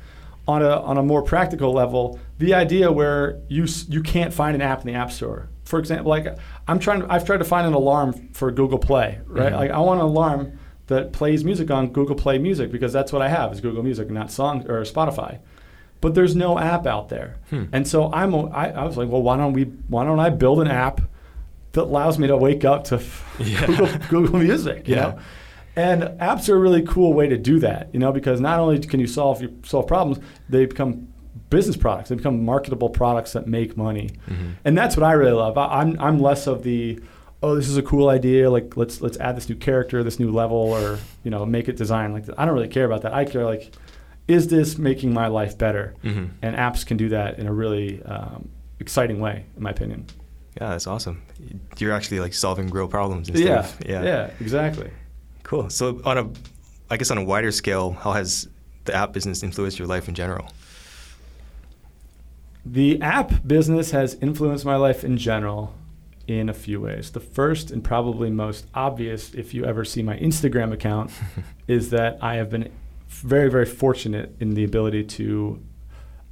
On 0.46 0.62
a, 0.62 0.68
on 0.82 0.96
a 0.98 1.02
more 1.02 1.22
practical 1.22 1.72
level, 1.72 2.18
the 2.38 2.54
idea 2.54 2.90
where 2.92 3.38
you 3.48 3.66
you 3.88 4.02
can't 4.02 4.32
find 4.32 4.54
an 4.54 4.62
app 4.62 4.80
in 4.82 4.86
the 4.86 4.94
app 4.94 5.10
store. 5.12 5.48
For 5.68 5.78
example, 5.78 6.08
like 6.08 6.26
I'm 6.66 6.78
trying, 6.78 7.02
I've 7.10 7.24
tried 7.26 7.38
to 7.38 7.44
find 7.44 7.66
an 7.66 7.74
alarm 7.74 8.30
for 8.32 8.50
Google 8.50 8.78
Play, 8.78 9.18
right? 9.26 9.52
Mhm. 9.52 9.56
Like 9.56 9.70
I 9.70 9.78
want 9.80 10.00
an 10.00 10.06
alarm 10.06 10.58
that 10.86 11.12
plays 11.12 11.44
music 11.44 11.70
on 11.70 11.88
Google 11.92 12.16
Play 12.16 12.38
Music 12.38 12.72
because 12.72 12.92
that's 12.92 13.12
what 13.12 13.20
I 13.20 13.28
have 13.28 13.52
is 13.52 13.60
Google 13.60 13.82
Music, 13.82 14.10
not 14.10 14.30
song 14.30 14.64
or 14.70 14.80
Spotify. 14.82 15.38
But 16.00 16.14
there's 16.14 16.34
no 16.34 16.58
app 16.58 16.86
out 16.86 17.08
there, 17.10 17.36
Hmm. 17.50 17.64
and 17.72 17.86
so 17.86 18.10
I'm 18.12 18.34
I, 18.34 18.70
I 18.70 18.84
was 18.84 18.96
like, 18.96 19.08
well, 19.10 19.20
why 19.22 19.36
don't 19.36 19.52
we? 19.52 19.64
Why 19.88 20.04
don't 20.04 20.20
I 20.20 20.30
build 20.30 20.60
an 20.60 20.68
app 20.68 21.00
that 21.72 21.82
allows 21.82 22.18
me 22.18 22.26
to 22.28 22.36
wake 22.36 22.64
up 22.64 22.84
to 22.84 23.02
Yeah. 23.38 23.66
Google, 23.66 23.88
Google 24.08 24.38
Music? 24.38 24.88
You 24.88 24.94
Yeah. 24.94 25.02
know, 25.02 25.18
and 25.76 26.02
apps 26.18 26.48
are 26.48 26.56
a 26.56 26.58
really 26.58 26.82
cool 26.82 27.12
way 27.12 27.28
to 27.28 27.36
do 27.36 27.58
that. 27.58 27.88
You 27.92 27.98
know, 28.00 28.12
because 28.12 28.40
not 28.40 28.58
only 28.58 28.78
can 28.78 29.00
you 29.00 29.06
solve 29.06 29.42
your, 29.42 29.50
solve 29.64 29.86
problems, 29.86 30.18
they 30.48 30.64
become 30.66 31.08
business 31.50 31.76
products. 31.76 32.08
They 32.10 32.14
become 32.16 32.44
marketable 32.44 32.90
products 32.90 33.32
that 33.32 33.46
make 33.46 33.76
money, 33.76 34.10
Mhm. 34.28 34.54
and 34.64 34.76
that's 34.76 34.96
what 34.96 35.04
I 35.04 35.12
really 35.12 35.32
love. 35.32 35.56
I, 35.58 35.66
I'm 35.80 35.98
I'm 36.00 36.18
less 36.20 36.46
of 36.46 36.62
the 36.62 37.00
oh 37.42 37.54
this 37.54 37.68
is 37.68 37.76
a 37.76 37.82
cool 37.82 38.08
idea 38.08 38.50
like 38.50 38.76
let's 38.76 39.00
let's 39.00 39.16
add 39.18 39.36
this 39.36 39.48
new 39.48 39.54
character 39.54 40.02
this 40.02 40.18
new 40.18 40.32
level 40.32 40.56
or 40.56 40.98
you 41.22 41.30
know 41.30 41.46
make 41.46 41.68
it 41.68 41.76
design 41.76 42.12
like. 42.12 42.24
I 42.36 42.44
don't 42.44 42.54
really 42.54 42.68
care 42.68 42.84
about 42.84 43.02
that. 43.02 43.14
I 43.14 43.24
care 43.24 43.44
like 43.44 43.72
is 44.26 44.48
this 44.48 44.76
making 44.76 45.14
my 45.14 45.26
life 45.28 45.56
better? 45.56 45.94
Mhm. 46.04 46.28
And 46.42 46.54
apps 46.56 46.84
can 46.84 46.96
do 46.98 47.08
that 47.10 47.38
in 47.38 47.46
a 47.46 47.52
really 47.52 48.02
um, 48.02 48.50
exciting 48.78 49.20
way, 49.20 49.44
in 49.56 49.62
my 49.62 49.70
opinion. 49.70 50.04
Yeah, 50.60 50.70
that's 50.70 50.86
awesome. 50.86 51.22
You're 51.78 51.92
actually 51.92 52.20
like 52.20 52.34
solving 52.34 52.68
real 52.68 52.88
problems 52.88 53.28
instead 53.30 53.46
Yeah, 53.48 53.60
of 53.60 54.04
yeah, 54.04 54.30
exactly. 54.40 54.90
Cool. 55.44 55.70
So 55.70 56.02
on 56.04 56.18
a, 56.18 56.28
I 56.90 56.96
guess 56.98 57.10
on 57.10 57.16
a 57.16 57.24
wider 57.24 57.52
scale, 57.52 57.92
how 57.92 58.12
has 58.12 58.48
the 58.84 58.94
app 58.94 59.12
business 59.14 59.42
influenced 59.42 59.78
your 59.78 59.88
life 59.88 60.08
in 60.08 60.14
general? 60.14 60.50
The 62.70 63.00
app 63.00 63.46
business 63.46 63.92
has 63.92 64.14
influenced 64.20 64.64
my 64.64 64.76
life 64.76 65.04
in 65.04 65.16
general 65.16 65.74
in 66.26 66.48
a 66.50 66.54
few 66.54 66.80
ways. 66.80 67.10
The 67.12 67.20
first 67.20 67.70
and 67.70 67.82
probably 67.82 68.30
most 68.30 68.66
obvious, 68.74 69.32
if 69.34 69.54
you 69.54 69.64
ever 69.64 69.84
see 69.84 70.02
my 70.02 70.16
Instagram 70.18 70.72
account, 70.72 71.10
is 71.68 71.90
that 71.90 72.18
I 72.20 72.34
have 72.34 72.50
been 72.50 72.70
very, 73.08 73.50
very 73.50 73.64
fortunate 73.64 74.36
in 74.40 74.50
the 74.54 74.64
ability 74.64 75.04
to 75.04 75.62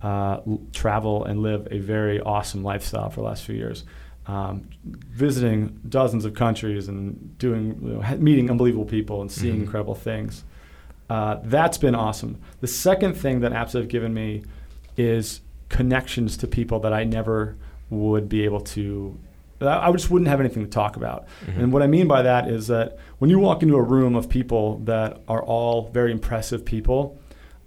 uh, 0.02 0.40
l- 0.46 0.60
travel 0.74 1.24
and 1.24 1.40
live 1.40 1.66
a 1.70 1.78
very 1.78 2.20
awesome 2.20 2.62
lifestyle 2.62 3.08
for 3.08 3.20
the 3.20 3.26
last 3.26 3.44
few 3.44 3.54
years. 3.54 3.84
Um, 4.26 4.68
visiting 4.84 5.80
dozens 5.88 6.26
of 6.26 6.34
countries 6.34 6.88
and 6.88 7.38
doing, 7.38 7.78
you 7.82 7.88
know, 7.94 8.16
meeting 8.18 8.50
unbelievable 8.50 8.84
people 8.84 9.22
and 9.22 9.32
seeing 9.32 9.56
Mhm. 9.56 9.60
incredible 9.62 9.94
things. 9.94 10.44
Uh, 11.08 11.36
that's 11.44 11.78
been 11.78 11.94
awesome. 11.94 12.36
The 12.60 12.66
second 12.66 13.14
thing 13.14 13.40
that 13.40 13.52
apps 13.52 13.72
have 13.72 13.88
given 13.88 14.12
me 14.12 14.42
is 14.98 15.40
connections 15.68 16.36
to 16.38 16.46
people 16.46 16.80
that 16.80 16.92
I 16.92 17.04
never 17.04 17.56
would 17.90 18.28
be 18.28 18.44
able 18.44 18.60
to. 18.60 19.16
I 19.60 19.90
just 19.92 20.10
wouldn't 20.10 20.28
have 20.28 20.38
anything 20.40 20.62
to 20.64 20.68
talk 20.70 20.96
about. 20.96 21.26
Mhm. 21.46 21.62
And 21.62 21.72
what 21.72 21.82
I 21.82 21.86
mean 21.86 22.06
by 22.06 22.20
that 22.22 22.48
is 22.48 22.66
that 22.66 22.98
when 23.18 23.30
you 23.30 23.38
walk 23.38 23.62
into 23.62 23.76
a 23.76 23.82
room 23.82 24.14
of 24.14 24.28
people 24.28 24.80
that 24.84 25.20
are 25.28 25.42
all 25.42 25.88
very 25.94 26.12
impressive 26.12 26.62
people, 26.64 27.18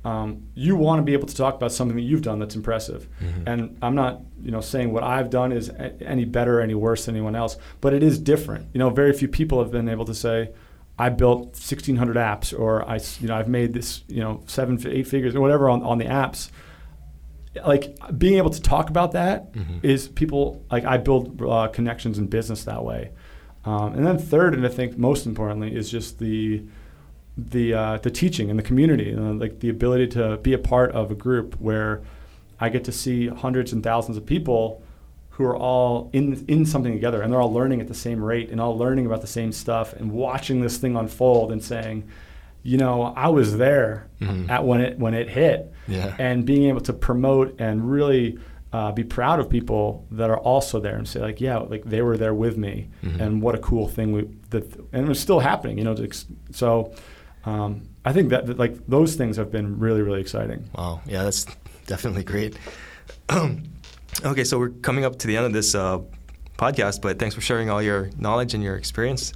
um, 0.05 0.43
you 0.53 0.75
want 0.75 0.99
to 0.99 1.03
be 1.03 1.13
able 1.13 1.27
to 1.27 1.35
talk 1.35 1.55
about 1.55 1.71
something 1.71 1.95
that 1.97 2.03
you've 2.03 2.21
done 2.21 2.37
that's 2.39 2.55
impressive. 2.55 3.07
Mhm. 3.21 3.43
And 3.47 3.77
I'm 3.81 3.95
not, 3.95 4.21
you 4.41 4.51
know, 4.51 4.61
saying 4.61 4.93
what 4.93 5.03
I've 5.03 5.29
done 5.29 5.51
is 5.51 5.69
a- 5.69 5.91
any 6.03 6.25
better 6.25 6.59
or 6.59 6.61
any 6.61 6.75
worse 6.75 7.05
than 7.05 7.15
anyone 7.15 7.35
else, 7.35 7.57
but 7.81 7.93
it 7.93 8.03
is 8.03 8.17
different. 8.19 8.67
You 8.73 8.79
know, 8.79 8.89
very 8.91 9.11
few 9.11 9.27
people 9.27 9.59
have 9.59 9.71
been 9.71 9.89
able 9.89 10.05
to 10.05 10.13
say, 10.13 10.51
I 10.97 11.09
built 11.09 11.55
1,600 11.55 12.17
apps, 12.17 12.57
or 12.57 12.87
I, 12.87 12.99
you 13.19 13.27
know, 13.27 13.35
I've 13.35 13.47
made 13.49 13.73
this, 13.73 14.03
you 14.07 14.21
know, 14.21 14.41
seven, 14.45 14.79
eight 14.87 15.07
figures, 15.07 15.33
or 15.35 15.41
whatever 15.41 15.69
on, 15.69 15.81
on 15.81 15.97
the 15.97 16.05
apps. 16.05 16.49
Like 17.65 17.97
being 18.17 18.37
able 18.37 18.49
to 18.49 18.61
talk 18.61 18.89
about 18.89 19.11
that 19.13 19.53
Mm-hmm. 19.53 19.79
is 19.83 20.07
people 20.07 20.63
like 20.71 20.85
I 20.85 20.97
build 20.97 21.41
uh, 21.41 21.67
connections 21.67 22.17
in 22.17 22.27
business 22.27 22.63
that 22.65 22.83
way. 22.83 23.11
Um, 23.65 23.93
and 23.93 24.05
then 24.05 24.17
third, 24.17 24.53
and 24.53 24.65
I 24.65 24.69
think 24.69 24.97
most 24.97 25.25
importantly, 25.25 25.75
is 25.75 25.89
just 25.91 26.19
the 26.19 26.63
the 27.37 27.73
uh, 27.73 27.97
the 27.97 28.11
teaching 28.11 28.49
and 28.49 28.57
the 28.59 28.63
community, 28.63 29.13
uh, 29.15 29.33
like 29.33 29.59
the 29.59 29.69
ability 29.69 30.07
to 30.09 30.37
be 30.37 30.53
a 30.53 30.57
part 30.57 30.91
of 30.91 31.11
a 31.11 31.15
group 31.15 31.55
where 31.59 32.01
I 32.59 32.69
get 32.69 32.83
to 32.85 32.91
see 32.91 33.27
hundreds 33.27 33.71
and 33.73 33.83
thousands 33.83 34.17
of 34.17 34.25
people 34.25 34.81
who 35.31 35.45
are 35.45 35.55
all 35.57 36.09
in 36.13 36.43
in 36.47 36.65
something 36.65 36.93
together, 36.93 37.21
and 37.21 37.31
they're 37.31 37.41
all 37.41 37.53
learning 37.53 37.81
at 37.81 37.87
the 37.87 37.93
same 37.93 38.21
rate, 38.23 38.49
and 38.49 38.59
all 38.59 38.77
learning 38.77 39.05
about 39.05 39.21
the 39.21 39.27
same 39.27 39.51
stuff, 39.51 39.93
and 39.93 40.11
watching 40.11 40.61
this 40.61 40.77
thing 40.77 40.95
unfold, 40.95 41.51
and 41.51 41.63
saying, 41.63 42.03
you 42.63 42.77
know, 42.77 43.13
I 43.15 43.29
was 43.29 43.57
there 43.57 44.07
Mhm. 44.21 44.49
at 44.49 44.65
when 44.65 44.81
it 44.81 44.99
when 44.99 45.13
it 45.13 45.29
hit, 45.29 45.71
Yeah. 45.87 46.15
and 46.19 46.45
being 46.45 46.63
able 46.69 46.81
to 46.81 46.93
promote 46.93 47.55
and 47.59 47.89
really 47.89 48.37
uh, 48.71 48.91
be 48.91 49.03
proud 49.03 49.39
of 49.39 49.49
people 49.49 50.05
that 50.11 50.29
are 50.29 50.37
also 50.37 50.79
there 50.79 50.95
and 50.95 51.07
say 51.07 51.19
like 51.19 51.41
yeah 51.41 51.57
like 51.57 51.83
they 51.85 52.03
were 52.03 52.15
there 52.17 52.35
with 52.35 52.55
me 52.55 52.87
Mhm. 53.03 53.19
and 53.19 53.41
what 53.41 53.55
a 53.55 53.57
cool 53.57 53.87
thing 53.87 54.11
we 54.11 54.27
that 54.51 54.63
and 54.93 55.09
it's 55.09 55.19
still 55.19 55.39
happening 55.39 55.75
you 55.79 55.83
know 55.83 55.95
to 55.95 56.07
so 56.51 56.93
um, 57.45 57.81
I 58.05 58.13
think 58.13 58.29
that, 58.29 58.45
that 58.45 58.59
like 58.59 58.75
those 58.87 59.15
things 59.15 59.37
have 59.37 59.49
been 59.51 59.79
really 59.79 60.03
really 60.03 60.21
exciting 60.21 60.65
Wow. 60.77 61.01
Yeah, 61.07 61.23
that's 61.23 61.47
definitely 61.87 62.23
great. 62.23 62.57
okay, 64.23 64.43
so 64.43 64.59
we're 64.59 64.69
coming 64.69 65.05
up 65.05 65.17
to 65.19 65.27
the 65.27 65.35
end 65.37 65.45
of 65.47 65.53
this 65.53 65.73
uh, 65.75 65.99
podcast, 66.57 67.01
but 67.01 67.17
thanks 67.19 67.33
for 67.35 67.41
sharing 67.41 67.69
all 67.69 67.81
your 67.81 68.09
knowledge 68.17 68.53
and 68.53 68.63
your 68.63 68.75
experience. 68.75 69.33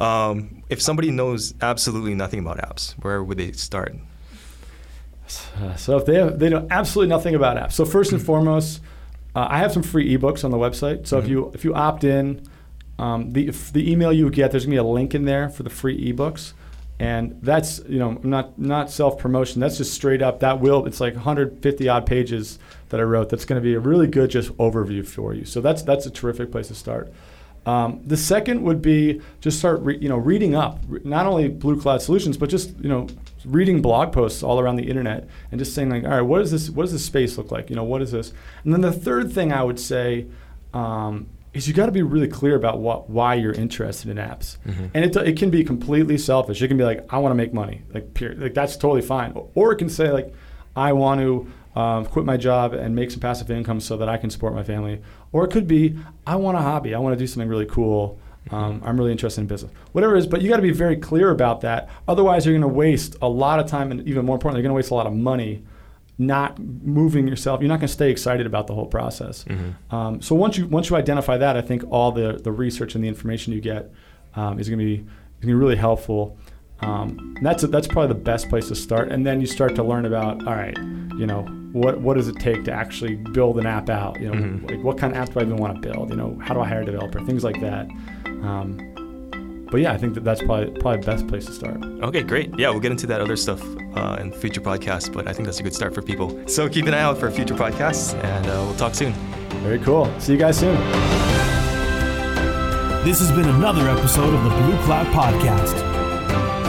Um, 0.00 0.62
if 0.68 0.80
somebody 0.82 1.10
knows 1.10 1.54
absolutely 1.60 2.14
nothing 2.14 2.40
about 2.40 2.58
apps, 2.58 2.92
where 3.02 3.22
would 3.22 3.38
they 3.38 3.52
start? 3.52 3.94
So 5.76 5.96
if 5.96 6.04
they 6.06 6.16
have, 6.16 6.38
they 6.38 6.48
know 6.50 6.66
absolutely 6.70 7.08
nothing 7.08 7.34
about 7.34 7.56
apps. 7.56 7.72
So 7.72 7.84
first 7.84 8.12
and 8.12 8.20
foremost, 8.20 8.80
uh, 9.34 9.46
I 9.48 9.58
have 9.58 9.72
some 9.72 9.82
free 9.82 10.16
ebooks 10.16 10.44
on 10.44 10.50
the 10.50 10.58
website. 10.58 11.06
So 11.06 11.18
if 11.18 11.24
Mhm. 11.24 11.28
you 11.28 11.50
if 11.54 11.64
you 11.64 11.74
opt 11.74 12.04
in, 12.04 12.42
um, 12.98 13.32
the 13.32 13.48
if 13.48 13.72
the 13.72 13.90
email 13.90 14.12
you 14.12 14.28
get, 14.30 14.50
there's 14.50 14.64
gonna 14.66 14.74
be 14.74 14.76
a 14.78 14.82
link 14.84 15.14
in 15.14 15.24
there 15.24 15.48
for 15.48 15.62
the 15.62 15.70
free 15.70 16.12
ebooks, 16.12 16.52
and 16.98 17.38
that's 17.42 17.80
you 17.88 17.98
know 17.98 18.18
not 18.22 18.58
not 18.58 18.90
self 18.90 19.16
promotion. 19.18 19.60
That's 19.60 19.78
just 19.78 19.94
straight 19.94 20.20
up. 20.20 20.40
That 20.40 20.60
will 20.60 20.84
it's 20.84 21.00
like 21.00 21.14
150 21.14 21.88
odd 21.88 22.04
pages 22.04 22.58
that 22.90 23.00
I 23.00 23.04
wrote. 23.04 23.30
That's 23.30 23.46
going 23.46 23.60
to 23.60 23.64
be 23.64 23.72
a 23.74 23.80
really 23.80 24.06
good 24.08 24.30
just 24.30 24.54
overview 24.58 25.06
for 25.06 25.32
you. 25.32 25.46
So 25.46 25.62
that's 25.62 25.82
that's 25.82 26.04
a 26.04 26.10
terrific 26.10 26.50
place 26.52 26.68
to 26.68 26.74
start. 26.74 27.10
Um, 27.64 28.00
the 28.04 28.16
second 28.16 28.62
would 28.62 28.82
be 28.82 29.20
just 29.40 29.58
start 29.60 29.80
re- 29.82 29.98
you 29.98 30.08
know 30.08 30.16
reading 30.16 30.54
up, 30.56 30.80
re- 30.88 31.00
not 31.04 31.26
only 31.26 31.48
Blue 31.48 31.80
Cloud 31.80 32.02
Solutions, 32.02 32.36
but 32.36 32.48
just 32.48 32.76
you 32.80 32.88
know 32.88 33.06
reading 33.44 33.80
blog 33.82 34.12
posts 34.12 34.42
all 34.42 34.58
around 34.60 34.76
the 34.76 34.88
internet 34.88 35.28
and 35.50 35.58
just 35.58 35.74
saying 35.74 35.90
like, 35.90 36.04
all 36.04 36.10
right, 36.10 36.20
what 36.22 36.38
does 36.38 36.50
this 36.50 36.70
what 36.70 36.82
does 36.84 36.92
this 36.92 37.04
space 37.04 37.38
look 37.38 37.50
like? 37.52 37.70
You 37.70 37.76
know, 37.76 37.84
what 37.84 38.02
is 38.02 38.10
this? 38.10 38.32
And 38.64 38.72
then 38.72 38.80
the 38.80 38.92
third 38.92 39.32
thing 39.32 39.52
I 39.52 39.62
would 39.62 39.78
say 39.78 40.26
um, 40.74 41.28
is 41.54 41.68
you 41.68 41.74
got 41.74 41.86
to 41.86 41.92
be 41.92 42.02
really 42.02 42.28
clear 42.28 42.56
about 42.56 42.78
what 42.80 43.08
why 43.08 43.34
you're 43.34 43.52
interested 43.52 44.10
in 44.10 44.16
apps. 44.16 44.56
Mhm. 44.66 44.90
And 44.94 45.04
it, 45.04 45.14
it 45.16 45.36
can 45.36 45.50
be 45.50 45.62
completely 45.62 46.18
selfish. 46.18 46.60
It 46.62 46.68
can 46.68 46.76
be 46.78 46.84
like 46.84 47.04
I 47.12 47.18
want 47.18 47.30
to 47.30 47.36
make 47.36 47.54
money, 47.54 47.82
like 47.94 48.12
period. 48.14 48.40
Like 48.40 48.54
that's 48.54 48.76
totally 48.76 49.02
fine. 49.02 49.36
Or 49.54 49.72
it 49.72 49.76
can 49.76 49.88
say 49.88 50.10
like 50.10 50.34
I 50.74 50.92
want 50.94 51.20
to 51.20 51.46
um, 51.74 52.04
quit 52.06 52.24
my 52.24 52.36
job 52.36 52.74
and 52.74 52.94
make 52.94 53.10
some 53.10 53.20
passive 53.20 53.50
income 53.50 53.80
so 53.80 53.96
that 53.96 54.08
I 54.08 54.16
can 54.16 54.30
support 54.30 54.54
my 54.54 54.62
family. 54.62 55.00
Or 55.32 55.44
it 55.44 55.50
could 55.50 55.66
be 55.66 55.96
I 56.26 56.36
want 56.36 56.56
a 56.58 56.60
hobby. 56.60 56.94
I 56.94 56.98
want 56.98 57.14
to 57.14 57.18
do 57.18 57.26
something 57.26 57.48
really 57.48 57.66
cool. 57.66 58.18
Um, 58.50 58.82
I'm 58.84 58.98
really 58.98 59.12
interested 59.12 59.40
in 59.40 59.46
business. 59.46 59.72
Whatever 59.92 60.16
it 60.16 60.18
is, 60.18 60.26
but 60.26 60.42
you 60.42 60.48
got 60.48 60.56
to 60.56 60.62
be 60.62 60.72
very 60.72 60.96
clear 60.96 61.30
about 61.30 61.60
that. 61.60 61.88
Otherwise, 62.08 62.44
you're 62.44 62.52
going 62.52 62.62
to 62.62 62.68
waste 62.68 63.16
a 63.22 63.28
lot 63.28 63.60
of 63.60 63.66
time, 63.66 63.92
and 63.92 64.06
even 64.06 64.26
more 64.26 64.34
importantly, 64.34 64.58
you're 64.58 64.68
going 64.68 64.74
to 64.74 64.76
waste 64.76 64.90
a 64.90 64.94
lot 64.94 65.06
of 65.06 65.12
money 65.12 65.62
not 66.18 66.58
moving 66.58 67.26
yourself. 67.26 67.60
You're 67.60 67.68
not 67.68 67.80
going 67.80 67.88
to 67.88 67.92
stay 67.92 68.10
excited 68.10 68.46
about 68.46 68.66
the 68.66 68.74
whole 68.74 68.86
process. 68.86 69.44
Mhm. 69.44 69.74
Um, 69.92 70.20
so 70.20 70.34
once 70.34 70.58
you 70.58 70.66
once 70.66 70.90
you 70.90 70.96
identify 70.96 71.36
that, 71.38 71.56
I 71.56 71.62
think 71.62 71.84
all 71.90 72.12
the 72.12 72.38
the 72.42 72.52
research 72.52 72.94
and 72.94 73.02
the 73.02 73.08
information 73.08 73.52
you 73.52 73.60
get 73.60 73.90
um, 74.34 74.58
is 74.58 74.68
going 74.68 74.78
to 74.78 74.84
be 74.84 74.94
is 74.94 75.00
going 75.00 75.06
to 75.40 75.46
be 75.46 75.54
really 75.54 75.76
helpful. 75.76 76.36
Um, 76.80 77.36
that's 77.42 77.62
that's 77.62 77.86
probably 77.86 78.08
the 78.08 78.20
best 78.20 78.48
place 78.48 78.68
to 78.68 78.74
start, 78.74 79.10
and 79.10 79.24
then 79.24 79.40
you 79.40 79.46
start 79.46 79.74
to 79.76 79.82
learn 79.84 80.04
about 80.04 80.46
all 80.46 80.54
right, 80.54 80.76
you 81.16 81.26
know, 81.26 81.46
what 81.72 82.00
what 82.00 82.16
does 82.16 82.28
it 82.28 82.36
take 82.36 82.64
to 82.64 82.72
actually 82.72 83.14
build 83.16 83.58
an 83.58 83.66
app 83.66 83.88
out? 83.88 84.20
You 84.20 84.28
know, 84.28 84.34
Mhm. 84.34 84.70
like 84.70 84.82
what 84.84 84.98
kind 84.98 85.12
of 85.14 85.18
app 85.18 85.32
do 85.32 85.40
I 85.40 85.42
even 85.42 85.56
want 85.56 85.80
to 85.82 85.88
build? 85.88 86.10
You 86.10 86.16
know, 86.16 86.38
how 86.40 86.54
do 86.54 86.60
I 86.60 86.68
hire 86.68 86.82
a 86.82 86.84
developer? 86.84 87.20
Things 87.20 87.44
like 87.44 87.60
that. 87.60 87.88
Um, 88.42 88.78
but 89.70 89.80
yeah, 89.80 89.92
I 89.92 89.96
think 89.96 90.14
that 90.14 90.24
that's 90.24 90.42
probably 90.42 90.70
probably 90.80 91.00
the 91.00 91.06
best 91.06 91.26
place 91.28 91.46
to 91.46 91.52
start. 91.52 91.82
Okay, 92.02 92.22
great. 92.22 92.52
Yeah, 92.58 92.68
we'll 92.70 92.80
get 92.80 92.90
into 92.92 93.06
that 93.06 93.20
other 93.22 93.36
stuff 93.36 93.62
uh, 93.96 94.16
in 94.20 94.32
future 94.32 94.60
podcasts, 94.60 95.10
but 95.12 95.26
I 95.28 95.32
think 95.32 95.46
that's 95.46 95.60
a 95.60 95.62
good 95.62 95.74
start 95.74 95.94
for 95.94 96.02
people. 96.02 96.38
So 96.46 96.68
keep 96.68 96.86
an 96.86 96.94
eye 96.94 97.00
out 97.00 97.16
for 97.18 97.30
future 97.30 97.54
podcasts, 97.54 98.14
and 98.22 98.46
uh, 98.46 98.62
we'll 98.66 98.74
talk 98.74 98.94
soon. 98.94 99.12
Very 99.62 99.78
cool. 99.78 100.08
See 100.18 100.32
you 100.32 100.38
guys 100.38 100.58
soon. 100.58 100.76
This 103.04 103.18
has 103.18 103.32
been 103.32 103.48
another 103.48 103.88
episode 103.88 104.32
of 104.32 104.44
the 104.44 104.50
Blue 104.50 104.76
Cloud 104.84 105.06
Podcast. 105.08 105.76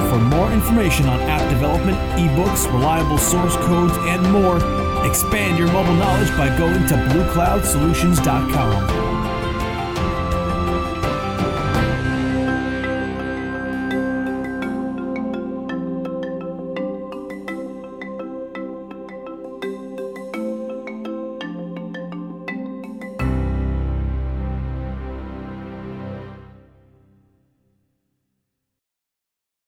For 0.09 0.17
more 0.19 0.51
information 0.51 1.05
on 1.07 1.19
app 1.21 1.47
development, 1.49 1.97
ebooks, 2.17 2.65
reliable 2.71 3.17
source 3.17 3.55
codes, 3.57 3.93
and 3.99 4.21
more, 4.31 4.57
expand 5.05 5.57
your 5.57 5.71
mobile 5.71 5.95
knowledge 5.95 6.29
by 6.37 6.55
going 6.57 6.85
to 6.87 6.95
bluecloudsolutions.com. 6.95 9.02